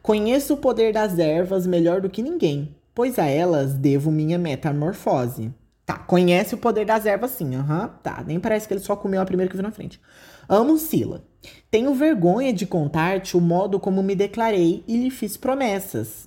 Conheço 0.03 0.55
o 0.55 0.57
poder 0.57 0.93
das 0.93 1.19
ervas 1.19 1.67
melhor 1.67 2.01
do 2.01 2.09
que 2.09 2.23
ninguém 2.23 2.76
pois 2.97 3.19
a 3.19 3.27
elas 3.27 3.75
devo 3.75 4.11
minha 4.11 4.39
metamorfose. 4.39 5.53
Tá, 5.85 5.99
conhece 5.99 6.55
o 6.55 6.59
poder 6.59 6.87
das 6.87 7.05
ervas 7.05 7.33
sim, 7.33 7.55
aham, 7.55 7.83
uhum, 7.83 7.89
tá. 8.03 8.25
Nem 8.27 8.41
parece 8.41 8.67
que 8.67 8.73
ele 8.73 8.81
só 8.81 8.97
comeu 8.97 9.21
a 9.21 9.27
primeira 9.27 9.51
que 9.51 9.57
viu 9.57 9.63
na 9.63 9.71
frente. 9.71 10.01
Amo 10.49 10.79
Sila. 10.79 11.23
Tenho 11.71 11.95
vergonha 11.95 12.55
de 12.55 12.65
contar-te 12.65 13.37
o 13.37 13.41
modo 13.41 13.79
como 13.79 14.03
me 14.03 14.17
declarei 14.17 14.83
e 14.89 14.97
lhe 14.97 15.11
fiz 15.11 15.37
promessas. 15.37 16.27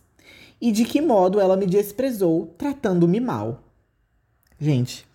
E 0.61 0.71
de 0.71 0.85
que 0.85 1.01
modo 1.01 1.39
ela 1.39 1.57
me 1.57 1.65
desprezou, 1.65 2.53
tratando-me 2.55 3.19
mal. 3.19 3.63
Gente, 4.59 5.07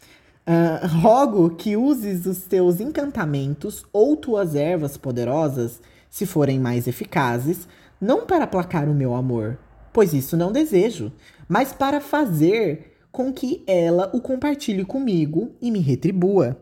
uh, 0.48 0.86
rogo 1.00 1.50
que 1.50 1.76
uses 1.76 2.26
os 2.26 2.42
teus 2.42 2.80
encantamentos 2.80 3.84
ou 3.92 4.16
tuas 4.16 4.56
ervas 4.56 4.96
poderosas, 4.96 5.80
se 6.10 6.26
forem 6.26 6.58
mais 6.58 6.88
eficazes, 6.88 7.68
não 8.00 8.26
para 8.26 8.44
aplacar 8.44 8.88
o 8.88 8.94
meu 8.94 9.14
amor, 9.14 9.58
pois 9.94 10.12
isso 10.12 10.36
não 10.36 10.50
desejo, 10.50 11.12
mas 11.48 11.72
para 11.72 12.00
fazer 12.00 12.96
com 13.12 13.32
que 13.32 13.62
ela 13.64 14.10
o 14.12 14.20
compartilhe 14.20 14.84
comigo 14.84 15.52
e 15.62 15.70
me 15.70 15.78
retribua. 15.78 16.60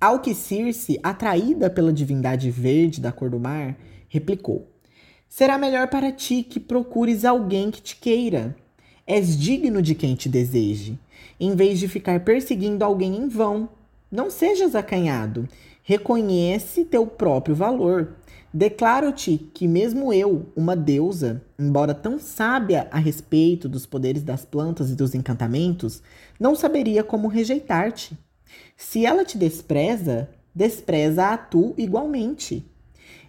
Ao 0.00 0.18
que 0.18 0.34
Circe, 0.34 0.98
atraída 1.00 1.70
pela 1.70 1.92
divindade 1.92 2.50
verde 2.50 3.00
da 3.00 3.12
cor 3.12 3.30
do 3.30 3.38
mar, 3.38 3.78
replicou: 4.08 4.68
Será 5.28 5.56
melhor 5.56 5.88
para 5.88 6.10
ti 6.10 6.42
que 6.42 6.58
procures 6.58 7.24
alguém 7.24 7.70
que 7.70 7.80
te 7.80 7.96
queira. 7.96 8.56
És 9.06 9.38
digno 9.38 9.80
de 9.80 9.94
quem 9.94 10.14
te 10.14 10.28
deseje, 10.28 10.98
em 11.38 11.54
vez 11.54 11.78
de 11.78 11.86
ficar 11.86 12.24
perseguindo 12.24 12.84
alguém 12.84 13.16
em 13.16 13.28
vão. 13.28 13.68
Não 14.10 14.28
sejas 14.28 14.74
acanhado. 14.74 15.48
Reconhece 15.84 16.84
teu 16.84 17.06
próprio 17.06 17.54
valor. 17.54 18.16
Declaro-te 18.52 19.36
que, 19.52 19.68
mesmo 19.68 20.10
eu, 20.12 20.46
uma 20.56 20.74
deusa, 20.74 21.42
embora 21.58 21.94
tão 21.94 22.18
sábia 22.18 22.88
a 22.90 22.98
respeito 22.98 23.68
dos 23.68 23.84
poderes 23.84 24.22
das 24.22 24.44
plantas 24.44 24.90
e 24.90 24.94
dos 24.94 25.14
encantamentos, 25.14 26.02
não 26.40 26.54
saberia 26.54 27.04
como 27.04 27.28
rejeitar-te. 27.28 28.18
Se 28.74 29.04
ela 29.04 29.22
te 29.22 29.36
despreza, 29.36 30.30
despreza 30.54 31.28
a 31.28 31.36
tu 31.36 31.74
igualmente. 31.76 32.66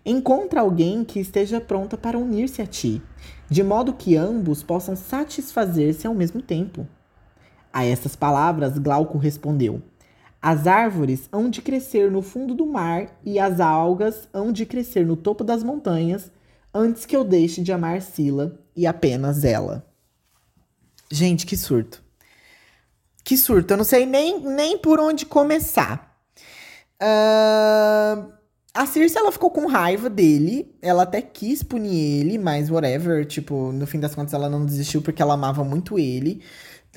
Encontra 0.05 0.61
alguém 0.61 1.03
que 1.03 1.19
esteja 1.19 1.59
pronta 1.59 1.97
para 1.97 2.17
unir-se 2.17 2.61
a 2.61 2.65
ti, 2.65 3.01
de 3.49 3.61
modo 3.61 3.93
que 3.93 4.15
ambos 4.15 4.63
possam 4.63 4.95
satisfazer-se 4.95 6.07
ao 6.07 6.15
mesmo 6.15 6.41
tempo. 6.41 6.88
A 7.73 7.85
essas 7.85 8.15
palavras, 8.15 8.77
Glauco 8.77 9.17
respondeu: 9.17 9.81
as 10.41 10.67
árvores 10.67 11.27
hão 11.31 11.50
de 11.50 11.62
crescer 11.62 12.10
no 12.10 12.22
fundo 12.22 12.53
do 12.55 12.65
mar 12.65 13.19
e 13.24 13.38
as 13.39 13.60
algas 13.60 14.27
hão 14.34 14.51
de 14.51 14.65
crescer 14.65 15.05
no 15.05 15.17
topo 15.17 15.43
das 15.43 15.63
montanhas 15.63 16.31
antes 16.74 17.05
que 17.05 17.15
eu 17.15 17.24
deixe 17.24 17.62
de 17.62 17.72
amar 17.72 18.01
Sila 18.01 18.60
e 18.75 18.88
apenas 18.88 19.43
ela. 19.43 19.86
Gente, 21.12 21.46
que 21.46 21.58
surto. 21.58 22.01
Que 23.24 23.36
surto. 23.36 23.74
Eu 23.74 23.77
não 23.77 23.84
sei 23.84 24.05
nem, 24.05 24.39
nem 24.39 24.77
por 24.77 25.00
onde 25.00 25.25
começar. 25.25 26.17
Uh, 27.01 28.31
a 28.74 28.86
Circe, 28.86 29.17
ela 29.17 29.31
ficou 29.31 29.50
com 29.50 29.65
raiva 29.65 30.10
dele. 30.10 30.74
Ela 30.81 31.03
até 31.03 31.22
quis 31.22 31.63
punir 31.63 32.22
ele, 32.22 32.38
mas 32.38 32.69
whatever. 32.69 33.25
Tipo, 33.25 33.72
no 33.72 33.86
fim 33.88 34.00
das 34.00 34.15
contas, 34.15 34.34
ela 34.34 34.50
não 34.50 34.65
desistiu 34.65 35.01
porque 35.01 35.22
ela 35.22 35.34
amava 35.34 35.63
muito 35.63 35.98
ele. 35.98 36.41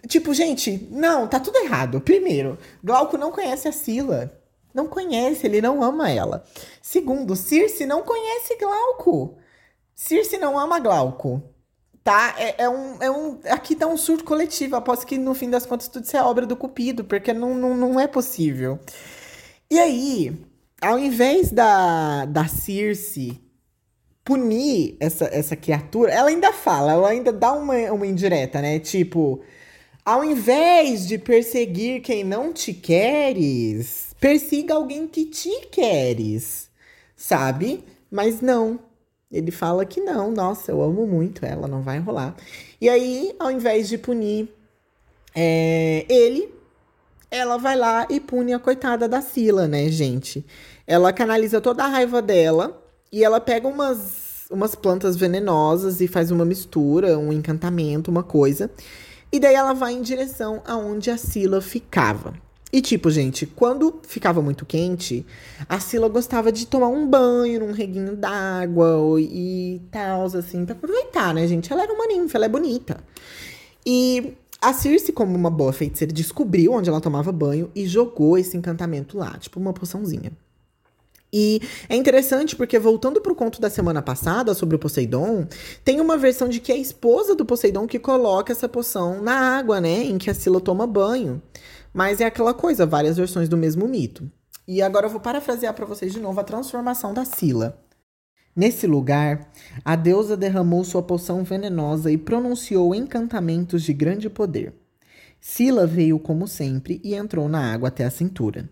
Tipo, 0.06 0.34
gente, 0.34 0.88
não, 0.90 1.28
tá 1.28 1.38
tudo 1.38 1.58
errado. 1.58 2.00
Primeiro, 2.00 2.58
Glauco 2.82 3.16
não 3.16 3.30
conhece 3.30 3.68
a 3.68 3.72
Sila. 3.72 4.32
Não 4.74 4.86
conhece, 4.86 5.46
ele 5.46 5.60
não 5.60 5.82
ama 5.82 6.10
ela. 6.10 6.44
Segundo, 6.80 7.36
Circe 7.36 7.86
não 7.86 8.02
conhece 8.02 8.56
Glauco. 8.56 9.36
Circe 9.94 10.38
não 10.38 10.58
ama 10.58 10.80
Glauco. 10.80 11.42
Tá? 12.02 12.34
É, 12.36 12.64
é, 12.64 12.68
um, 12.68 12.96
é 13.00 13.10
um. 13.10 13.38
Aqui 13.48 13.76
tá 13.76 13.86
um 13.86 13.96
surto 13.96 14.24
coletivo. 14.24 14.74
Aposto 14.74 15.06
que 15.06 15.18
no 15.18 15.34
fim 15.34 15.50
das 15.50 15.66
contas 15.66 15.88
tudo 15.88 16.04
isso 16.04 16.16
é 16.16 16.22
obra 16.22 16.46
do 16.46 16.56
Cupido, 16.56 17.04
porque 17.04 17.32
não, 17.32 17.54
não, 17.54 17.76
não 17.76 18.00
é 18.00 18.08
possível. 18.08 18.78
E 19.70 19.78
aí, 19.78 20.36
ao 20.80 20.98
invés 20.98 21.52
da, 21.52 22.24
da 22.24 22.46
Circe 22.48 23.40
punir 24.24 24.96
essa, 25.00 25.26
essa 25.26 25.56
criatura, 25.56 26.12
ela 26.12 26.28
ainda 26.28 26.52
fala, 26.52 26.92
ela 26.92 27.08
ainda 27.08 27.32
dá 27.32 27.52
uma, 27.52 27.74
uma 27.92 28.06
indireta, 28.06 28.60
né? 28.60 28.78
Tipo, 28.78 29.40
ao 30.04 30.24
invés 30.24 31.06
de 31.06 31.18
perseguir 31.18 32.02
quem 32.02 32.24
não 32.24 32.52
te 32.52 32.72
queres, 32.72 34.14
persiga 34.20 34.74
alguém 34.74 35.06
que 35.06 35.24
te 35.26 35.66
queres, 35.70 36.68
sabe? 37.16 37.84
Mas 38.10 38.40
não. 38.40 38.78
Ele 39.30 39.50
fala 39.50 39.86
que 39.86 40.00
não, 40.00 40.30
nossa, 40.30 40.70
eu 40.70 40.82
amo 40.82 41.06
muito 41.06 41.46
ela, 41.46 41.66
não 41.66 41.80
vai 41.80 41.98
rolar. 41.98 42.36
E 42.80 42.88
aí, 42.88 43.34
ao 43.38 43.50
invés 43.50 43.88
de 43.88 43.96
punir 43.96 44.48
é, 45.34 46.04
ele, 46.08 46.52
ela 47.30 47.56
vai 47.56 47.76
lá 47.76 48.06
e 48.10 48.20
pune 48.20 48.52
a 48.52 48.58
coitada 48.58 49.08
da 49.08 49.22
Sila, 49.22 49.66
né, 49.66 49.88
gente? 49.88 50.44
Ela 50.86 51.12
canaliza 51.12 51.60
toda 51.60 51.84
a 51.84 51.88
raiva 51.88 52.20
dela 52.20 52.82
e 53.10 53.24
ela 53.24 53.40
pega 53.40 53.66
umas, 53.66 54.46
umas 54.50 54.74
plantas 54.74 55.16
venenosas 55.16 56.00
e 56.00 56.08
faz 56.08 56.30
uma 56.30 56.44
mistura, 56.44 57.18
um 57.18 57.32
encantamento, 57.32 58.10
uma 58.10 58.22
coisa. 58.22 58.70
E 59.32 59.40
daí 59.40 59.54
ela 59.54 59.72
vai 59.72 59.94
em 59.94 60.02
direção 60.02 60.62
aonde 60.66 61.10
a 61.10 61.16
Sila 61.16 61.60
ficava. 61.62 62.34
E 62.70 62.80
tipo, 62.80 63.10
gente, 63.10 63.44
quando 63.46 64.00
ficava 64.06 64.40
muito 64.40 64.64
quente, 64.64 65.26
a 65.68 65.78
Sila 65.78 66.08
gostava 66.08 66.50
de 66.50 66.66
tomar 66.66 66.88
um 66.88 67.06
banho 67.06 67.60
num 67.60 67.72
reguinho 67.72 68.16
d'água 68.16 69.20
e 69.20 69.80
tal, 69.90 70.24
assim, 70.24 70.64
pra 70.64 70.74
aproveitar, 70.74 71.34
né, 71.34 71.46
gente? 71.46 71.72
Ela 71.72 71.82
era 71.82 71.92
uma 71.92 72.06
ninfa, 72.06 72.38
ela 72.38 72.46
é 72.46 72.48
bonita. 72.48 73.02
E 73.84 74.34
a 74.60 74.72
Circe, 74.72 75.12
como 75.12 75.34
uma 75.34 75.50
boa 75.50 75.72
feiticeira, 75.72 76.12
descobriu 76.12 76.72
onde 76.72 76.88
ela 76.88 77.00
tomava 77.00 77.32
banho 77.32 77.70
e 77.74 77.86
jogou 77.86 78.38
esse 78.38 78.56
encantamento 78.56 79.18
lá, 79.18 79.36
tipo 79.38 79.58
uma 79.58 79.72
poçãozinha. 79.72 80.32
E 81.32 81.62
é 81.88 81.96
interessante 81.96 82.54
porque, 82.54 82.78
voltando 82.78 83.20
pro 83.20 83.34
conto 83.34 83.58
da 83.58 83.70
semana 83.70 84.02
passada 84.02 84.52
sobre 84.52 84.76
o 84.76 84.78
Poseidon, 84.78 85.46
tem 85.82 85.98
uma 85.98 86.18
versão 86.18 86.46
de 86.46 86.60
que 86.60 86.70
é 86.70 86.74
a 86.74 86.78
esposa 86.78 87.34
do 87.34 87.46
Poseidon 87.46 87.86
que 87.86 87.98
coloca 87.98 88.52
essa 88.52 88.68
poção 88.68 89.22
na 89.22 89.56
água, 89.56 89.80
né? 89.80 90.04
Em 90.04 90.18
que 90.18 90.28
a 90.28 90.34
Sila 90.34 90.60
toma 90.60 90.86
banho. 90.86 91.40
Mas 91.92 92.20
é 92.20 92.26
aquela 92.26 92.52
coisa, 92.52 92.84
várias 92.84 93.16
versões 93.16 93.48
do 93.48 93.56
mesmo 93.56 93.88
mito. 93.88 94.30
E 94.68 94.82
agora 94.82 95.06
eu 95.06 95.10
vou 95.10 95.20
parafrasear 95.20 95.72
para 95.72 95.86
vocês 95.86 96.12
de 96.12 96.20
novo 96.20 96.38
a 96.38 96.44
transformação 96.44 97.14
da 97.14 97.24
Sila. 97.24 97.82
Nesse 98.54 98.86
lugar, 98.86 99.50
a 99.82 99.96
deusa 99.96 100.36
derramou 100.36 100.84
sua 100.84 101.02
poção 101.02 101.42
venenosa 101.42 102.12
e 102.12 102.18
pronunciou 102.18 102.94
encantamentos 102.94 103.82
de 103.82 103.94
grande 103.94 104.28
poder. 104.28 104.74
Sila 105.40 105.86
veio 105.86 106.18
como 106.18 106.46
sempre 106.46 107.00
e 107.02 107.14
entrou 107.14 107.48
na 107.48 107.72
água 107.72 107.88
até 107.88 108.04
a 108.04 108.10
cintura. 108.10 108.68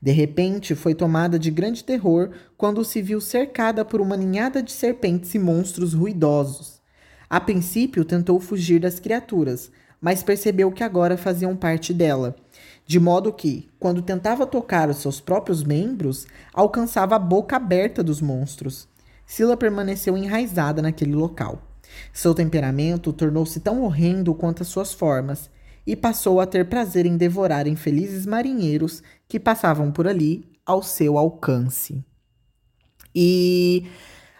De 0.00 0.12
repente, 0.12 0.74
foi 0.74 0.94
tomada 0.94 1.38
de 1.38 1.50
grande 1.50 1.84
terror 1.84 2.30
quando 2.56 2.84
se 2.84 3.02
viu 3.02 3.20
cercada 3.20 3.84
por 3.84 4.00
uma 4.00 4.16
ninhada 4.16 4.62
de 4.62 4.72
serpentes 4.72 5.34
e 5.34 5.38
monstros 5.38 5.92
ruidosos. 5.92 6.80
A 7.28 7.38
princípio, 7.38 8.04
tentou 8.04 8.40
fugir 8.40 8.80
das 8.80 8.98
criaturas, 8.98 9.70
mas 10.00 10.22
percebeu 10.22 10.72
que 10.72 10.82
agora 10.82 11.16
faziam 11.16 11.54
parte 11.54 11.92
dela, 11.92 12.34
de 12.86 12.98
modo 12.98 13.32
que, 13.32 13.68
quando 13.78 14.02
tentava 14.02 14.46
tocar 14.46 14.88
os 14.88 14.96
seus 14.96 15.20
próprios 15.20 15.62
membros, 15.62 16.26
alcançava 16.52 17.16
a 17.16 17.18
boca 17.18 17.56
aberta 17.56 18.02
dos 18.02 18.20
monstros. 18.20 18.88
Sila 19.26 19.56
permaneceu 19.56 20.16
enraizada 20.16 20.82
naquele 20.82 21.14
local. 21.14 21.62
Seu 22.12 22.34
temperamento 22.34 23.12
tornou-se 23.12 23.60
tão 23.60 23.82
horrendo 23.82 24.34
quanto 24.34 24.62
as 24.62 24.68
suas 24.68 24.92
formas, 24.92 25.50
e 25.86 25.96
passou 25.96 26.40
a 26.40 26.46
ter 26.46 26.68
prazer 26.68 27.06
em 27.06 27.16
devorar 27.16 27.66
infelizes 27.66 28.26
marinheiros 28.26 29.02
que 29.28 29.40
passavam 29.40 29.90
por 29.90 30.06
ali 30.06 30.44
ao 30.64 30.82
seu 30.82 31.18
alcance. 31.18 32.04
E 33.14 33.86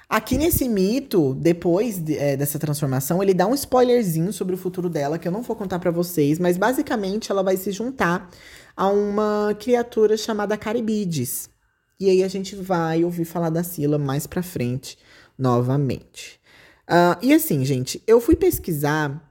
aqui 0.08 0.38
nesse 0.38 0.68
mito, 0.68 1.34
depois 1.34 1.98
de, 1.98 2.16
é, 2.16 2.36
dessa 2.36 2.58
transformação, 2.58 3.22
ele 3.22 3.34
dá 3.34 3.46
um 3.46 3.54
spoilerzinho 3.54 4.32
sobre 4.32 4.54
o 4.54 4.58
futuro 4.58 4.88
dela, 4.88 5.18
que 5.18 5.26
eu 5.26 5.32
não 5.32 5.42
vou 5.42 5.56
contar 5.56 5.78
para 5.78 5.90
vocês, 5.90 6.38
mas 6.38 6.56
basicamente 6.56 7.30
ela 7.32 7.42
vai 7.42 7.56
se 7.56 7.72
juntar 7.72 8.30
a 8.76 8.88
uma 8.88 9.56
criatura 9.58 10.16
chamada 10.16 10.56
Caribides. 10.56 11.50
E 11.98 12.08
aí 12.08 12.22
a 12.22 12.28
gente 12.28 12.56
vai 12.56 13.04
ouvir 13.04 13.24
falar 13.24 13.50
da 13.50 13.62
Sila 13.62 13.98
mais 13.98 14.26
pra 14.26 14.42
frente, 14.42 14.96
novamente. 15.36 16.40
Uh, 16.88 17.14
e 17.22 17.32
assim, 17.32 17.64
gente, 17.64 18.02
eu 18.06 18.20
fui 18.20 18.34
pesquisar 18.34 19.29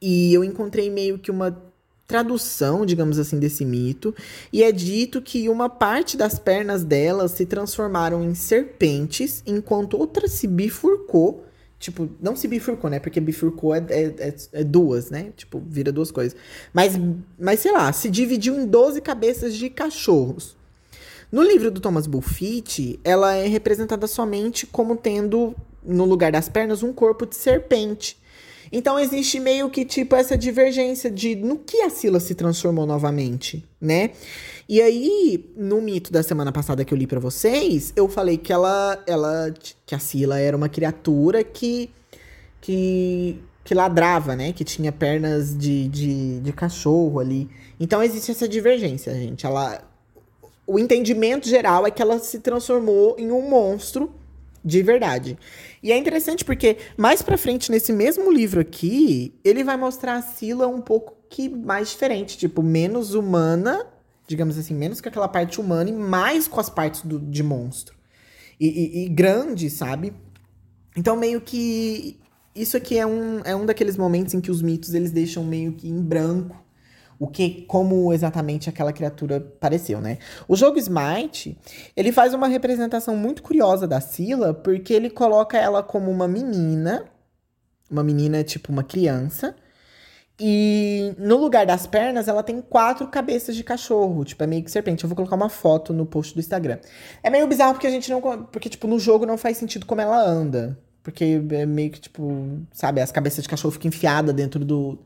e 0.00 0.32
eu 0.32 0.44
encontrei 0.44 0.90
meio 0.90 1.18
que 1.18 1.30
uma 1.30 1.56
tradução, 2.06 2.86
digamos 2.86 3.18
assim, 3.18 3.38
desse 3.38 3.64
mito, 3.64 4.14
e 4.52 4.62
é 4.62 4.70
dito 4.70 5.20
que 5.20 5.48
uma 5.48 5.68
parte 5.68 6.16
das 6.16 6.38
pernas 6.38 6.84
dela 6.84 7.26
se 7.28 7.44
transformaram 7.44 8.22
em 8.22 8.34
serpentes, 8.34 9.42
enquanto 9.46 9.98
outra 9.98 10.28
se 10.28 10.46
bifurcou. 10.46 11.44
Tipo, 11.78 12.08
não 12.20 12.34
se 12.34 12.48
bifurcou, 12.48 12.88
né? 12.88 12.98
Porque 12.98 13.20
bifurcou 13.20 13.74
é, 13.74 13.84
é, 13.90 14.02
é, 14.18 14.34
é 14.52 14.64
duas, 14.64 15.10
né? 15.10 15.32
Tipo, 15.36 15.62
vira 15.66 15.92
duas 15.92 16.10
coisas. 16.10 16.36
Mas, 16.72 16.94
mas, 17.38 17.60
sei 17.60 17.72
lá, 17.72 17.92
se 17.92 18.08
dividiu 18.08 18.58
em 18.58 18.66
12 18.66 19.00
cabeças 19.02 19.54
de 19.54 19.68
cachorros. 19.68 20.56
No 21.30 21.42
livro 21.42 21.70
do 21.70 21.80
Thomas 21.80 22.06
Bulfitt, 22.06 22.98
ela 23.04 23.34
é 23.34 23.46
representada 23.46 24.06
somente 24.06 24.64
como 24.64 24.96
tendo, 24.96 25.54
no 25.84 26.04
lugar 26.04 26.32
das 26.32 26.48
pernas, 26.48 26.82
um 26.82 26.92
corpo 26.92 27.26
de 27.26 27.34
serpente. 27.36 28.16
Então 28.70 28.98
existe 28.98 29.38
meio 29.40 29.70
que 29.70 29.84
tipo 29.84 30.14
essa 30.16 30.36
divergência 30.36 31.10
de 31.10 31.34
no 31.36 31.58
que 31.58 31.82
a 31.82 31.90
Sila 31.90 32.20
se 32.20 32.34
transformou 32.34 32.86
novamente, 32.86 33.64
né? 33.80 34.10
E 34.68 34.80
aí, 34.80 35.52
no 35.56 35.80
mito 35.80 36.12
da 36.12 36.22
semana 36.22 36.50
passada 36.50 36.84
que 36.84 36.92
eu 36.92 36.98
li 36.98 37.06
para 37.06 37.20
vocês, 37.20 37.92
eu 37.94 38.08
falei 38.08 38.36
que 38.36 38.52
ela 38.52 39.02
ela 39.06 39.54
que 39.84 39.94
a 39.94 39.98
Sila 39.98 40.40
era 40.40 40.56
uma 40.56 40.68
criatura 40.68 41.44
que 41.44 41.90
que 42.60 43.38
que 43.64 43.74
ladrava, 43.74 44.36
né? 44.36 44.52
Que 44.52 44.64
tinha 44.64 44.92
pernas 44.92 45.56
de, 45.56 45.88
de, 45.88 46.40
de 46.40 46.52
cachorro 46.52 47.18
ali. 47.20 47.48
Então 47.78 48.02
existe 48.02 48.30
essa 48.30 48.48
divergência, 48.48 49.12
gente. 49.14 49.44
Ela 49.46 49.82
o 50.66 50.78
entendimento 50.78 51.48
geral 51.48 51.86
é 51.86 51.90
que 51.90 52.02
ela 52.02 52.18
se 52.18 52.40
transformou 52.40 53.14
em 53.18 53.30
um 53.30 53.48
monstro 53.48 54.12
de 54.66 54.82
verdade. 54.82 55.38
E 55.80 55.92
é 55.92 55.96
interessante 55.96 56.44
porque 56.44 56.76
mais 56.96 57.22
para 57.22 57.38
frente 57.38 57.70
nesse 57.70 57.92
mesmo 57.92 58.32
livro 58.32 58.60
aqui, 58.60 59.32
ele 59.44 59.62
vai 59.62 59.76
mostrar 59.76 60.16
a 60.16 60.22
Sila 60.22 60.66
um 60.66 60.80
pouco 60.80 61.16
que 61.30 61.48
mais 61.48 61.90
diferente, 61.90 62.36
tipo, 62.36 62.64
menos 62.64 63.14
humana, 63.14 63.86
digamos 64.26 64.58
assim, 64.58 64.74
menos 64.74 65.00
com 65.00 65.08
aquela 65.08 65.28
parte 65.28 65.60
humana 65.60 65.88
e 65.88 65.92
mais 65.92 66.48
com 66.48 66.58
as 66.58 66.68
partes 66.68 67.02
do, 67.02 67.20
de 67.20 67.44
monstro. 67.44 67.94
E, 68.58 68.66
e, 68.66 69.04
e 69.04 69.08
grande, 69.08 69.70
sabe? 69.70 70.12
Então 70.96 71.14
meio 71.14 71.40
que 71.40 72.18
isso 72.52 72.76
aqui 72.76 72.98
é 72.98 73.06
um, 73.06 73.40
é 73.44 73.54
um 73.54 73.64
daqueles 73.64 73.96
momentos 73.96 74.34
em 74.34 74.40
que 74.40 74.50
os 74.50 74.62
mitos 74.62 74.94
eles 74.94 75.12
deixam 75.12 75.44
meio 75.44 75.74
que 75.74 75.88
em 75.88 76.02
branco 76.02 76.65
o 77.18 77.26
que, 77.26 77.62
como 77.62 78.12
exatamente 78.12 78.68
aquela 78.68 78.92
criatura 78.92 79.40
pareceu, 79.40 80.00
né? 80.00 80.18
O 80.46 80.56
jogo 80.56 80.78
Smite, 80.78 81.58
ele 81.96 82.12
faz 82.12 82.34
uma 82.34 82.48
representação 82.48 83.16
muito 83.16 83.42
curiosa 83.42 83.86
da 83.86 84.00
Sila, 84.00 84.52
porque 84.52 84.92
ele 84.92 85.10
coloca 85.10 85.56
ela 85.56 85.82
como 85.82 86.10
uma 86.10 86.28
menina, 86.28 87.04
uma 87.90 88.04
menina 88.04 88.42
tipo 88.44 88.70
uma 88.70 88.82
criança, 88.82 89.54
e 90.38 91.14
no 91.18 91.36
lugar 91.38 91.64
das 91.64 91.86
pernas, 91.86 92.28
ela 92.28 92.42
tem 92.42 92.60
quatro 92.60 93.08
cabeças 93.08 93.56
de 93.56 93.64
cachorro, 93.64 94.22
tipo, 94.22 94.42
é 94.44 94.46
meio 94.46 94.62
que 94.62 94.70
serpente. 94.70 95.02
Eu 95.02 95.08
vou 95.08 95.16
colocar 95.16 95.34
uma 95.34 95.48
foto 95.48 95.94
no 95.94 96.04
post 96.04 96.34
do 96.34 96.40
Instagram. 96.40 96.78
É 97.22 97.30
meio 97.30 97.46
bizarro 97.46 97.72
porque 97.72 97.86
a 97.86 97.90
gente 97.90 98.10
não. 98.10 98.20
Porque, 98.20 98.68
tipo, 98.68 98.86
no 98.86 98.98
jogo 98.98 99.24
não 99.24 99.38
faz 99.38 99.56
sentido 99.56 99.86
como 99.86 100.00
ela 100.02 100.22
anda. 100.22 100.78
Porque 101.02 101.40
é 101.52 101.64
meio 101.64 101.90
que, 101.90 102.00
tipo, 102.00 102.60
sabe, 102.72 103.00
as 103.00 103.10
cabeças 103.10 103.42
de 103.42 103.48
cachorro 103.48 103.72
ficam 103.72 103.88
enfiadas 103.88 104.34
dentro 104.34 104.62
do, 104.64 104.98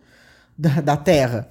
da, 0.58 0.80
da 0.80 0.96
terra. 0.96 1.48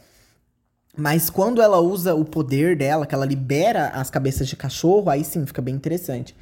Mas 0.99 1.29
quando 1.29 1.61
ela 1.61 1.79
usa 1.79 2.13
o 2.13 2.25
poder 2.25 2.75
dela, 2.75 3.05
que 3.05 3.15
ela 3.15 3.25
libera 3.25 3.87
as 3.89 4.09
cabeças 4.09 4.47
de 4.47 4.55
cachorro, 4.55 5.09
aí 5.09 5.23
sim 5.23 5.45
fica 5.45 5.61
bem 5.61 5.73
interessante. 5.73 6.35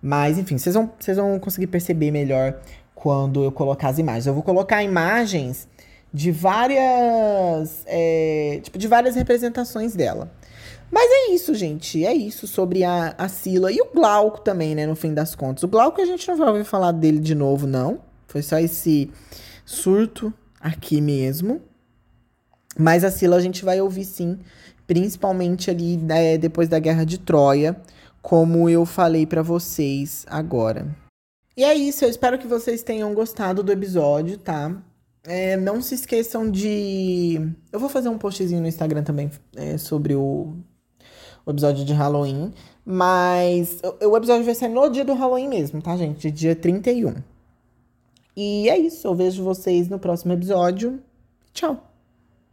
Mas, 0.00 0.38
enfim, 0.38 0.56
vocês 0.56 0.74
vão, 0.74 0.90
vocês 0.98 1.16
vão 1.16 1.38
conseguir 1.38 1.66
perceber 1.66 2.10
melhor 2.10 2.60
quando 2.94 3.42
eu 3.42 3.50
colocar 3.50 3.88
as 3.88 3.98
imagens. 3.98 4.26
Eu 4.26 4.34
vou 4.34 4.42
colocar 4.42 4.82
imagens 4.82 5.66
de 6.12 6.30
várias. 6.30 7.82
É, 7.86 8.60
tipo, 8.62 8.78
de 8.78 8.86
várias 8.86 9.16
representações 9.16 9.96
dela. 9.96 10.30
Mas 10.90 11.10
é 11.10 11.32
isso, 11.32 11.54
gente. 11.54 12.04
É 12.04 12.14
isso 12.14 12.46
sobre 12.46 12.84
a, 12.84 13.14
a 13.18 13.28
Sila. 13.28 13.72
E 13.72 13.80
o 13.80 13.88
Glauco 13.92 14.40
também, 14.40 14.74
né? 14.74 14.86
No 14.86 14.94
fim 14.94 15.12
das 15.12 15.34
contas. 15.34 15.64
O 15.64 15.68
Glauco 15.68 16.00
a 16.00 16.04
gente 16.04 16.28
não 16.28 16.36
vai 16.36 16.48
ouvir 16.48 16.64
falar 16.64 16.92
dele 16.92 17.18
de 17.18 17.34
novo, 17.34 17.66
não. 17.66 17.98
Foi 18.28 18.42
só 18.42 18.58
esse 18.58 19.10
surto 19.64 20.32
aqui 20.60 21.00
mesmo. 21.00 21.60
Mas 22.78 23.04
a 23.04 23.10
Sila 23.10 23.36
a 23.36 23.40
gente 23.40 23.64
vai 23.64 23.80
ouvir 23.80 24.04
sim, 24.04 24.38
principalmente 24.86 25.70
ali 25.70 25.96
né, 25.96 26.36
depois 26.38 26.68
da 26.68 26.78
Guerra 26.78 27.04
de 27.04 27.18
Troia, 27.18 27.76
como 28.20 28.68
eu 28.68 28.84
falei 28.84 29.26
para 29.26 29.42
vocês 29.42 30.24
agora. 30.28 30.86
E 31.56 31.62
é 31.62 31.74
isso, 31.74 32.04
eu 32.04 32.08
espero 32.08 32.38
que 32.38 32.48
vocês 32.48 32.82
tenham 32.82 33.14
gostado 33.14 33.62
do 33.62 33.70
episódio, 33.70 34.36
tá? 34.38 34.76
É, 35.26 35.56
não 35.56 35.80
se 35.80 35.94
esqueçam 35.94 36.50
de. 36.50 37.40
Eu 37.72 37.80
vou 37.80 37.88
fazer 37.88 38.08
um 38.08 38.18
postzinho 38.18 38.60
no 38.60 38.68
Instagram 38.68 39.02
também 39.02 39.30
é, 39.56 39.78
sobre 39.78 40.14
o, 40.14 40.52
o, 41.46 41.50
episódio 41.50 41.84
de 41.84 41.94
Halloween. 41.94 42.52
Mas 42.84 43.80
o, 44.02 44.10
o 44.10 44.16
episódio 44.16 44.44
vai 44.44 44.54
ser 44.54 44.68
no 44.68 44.88
dia 44.90 45.04
do 45.04 45.14
Halloween 45.14 45.48
mesmo, 45.48 45.80
tá, 45.80 45.96
gente? 45.96 46.30
Dia 46.30 46.54
31. 46.54 47.14
E 48.36 48.68
é 48.68 48.76
isso. 48.76 49.06
Eu 49.06 49.14
vejo 49.14 49.42
vocês 49.42 49.88
no 49.88 49.98
próximo 49.98 50.32
episódio. 50.34 51.00
Tchau! 51.54 51.93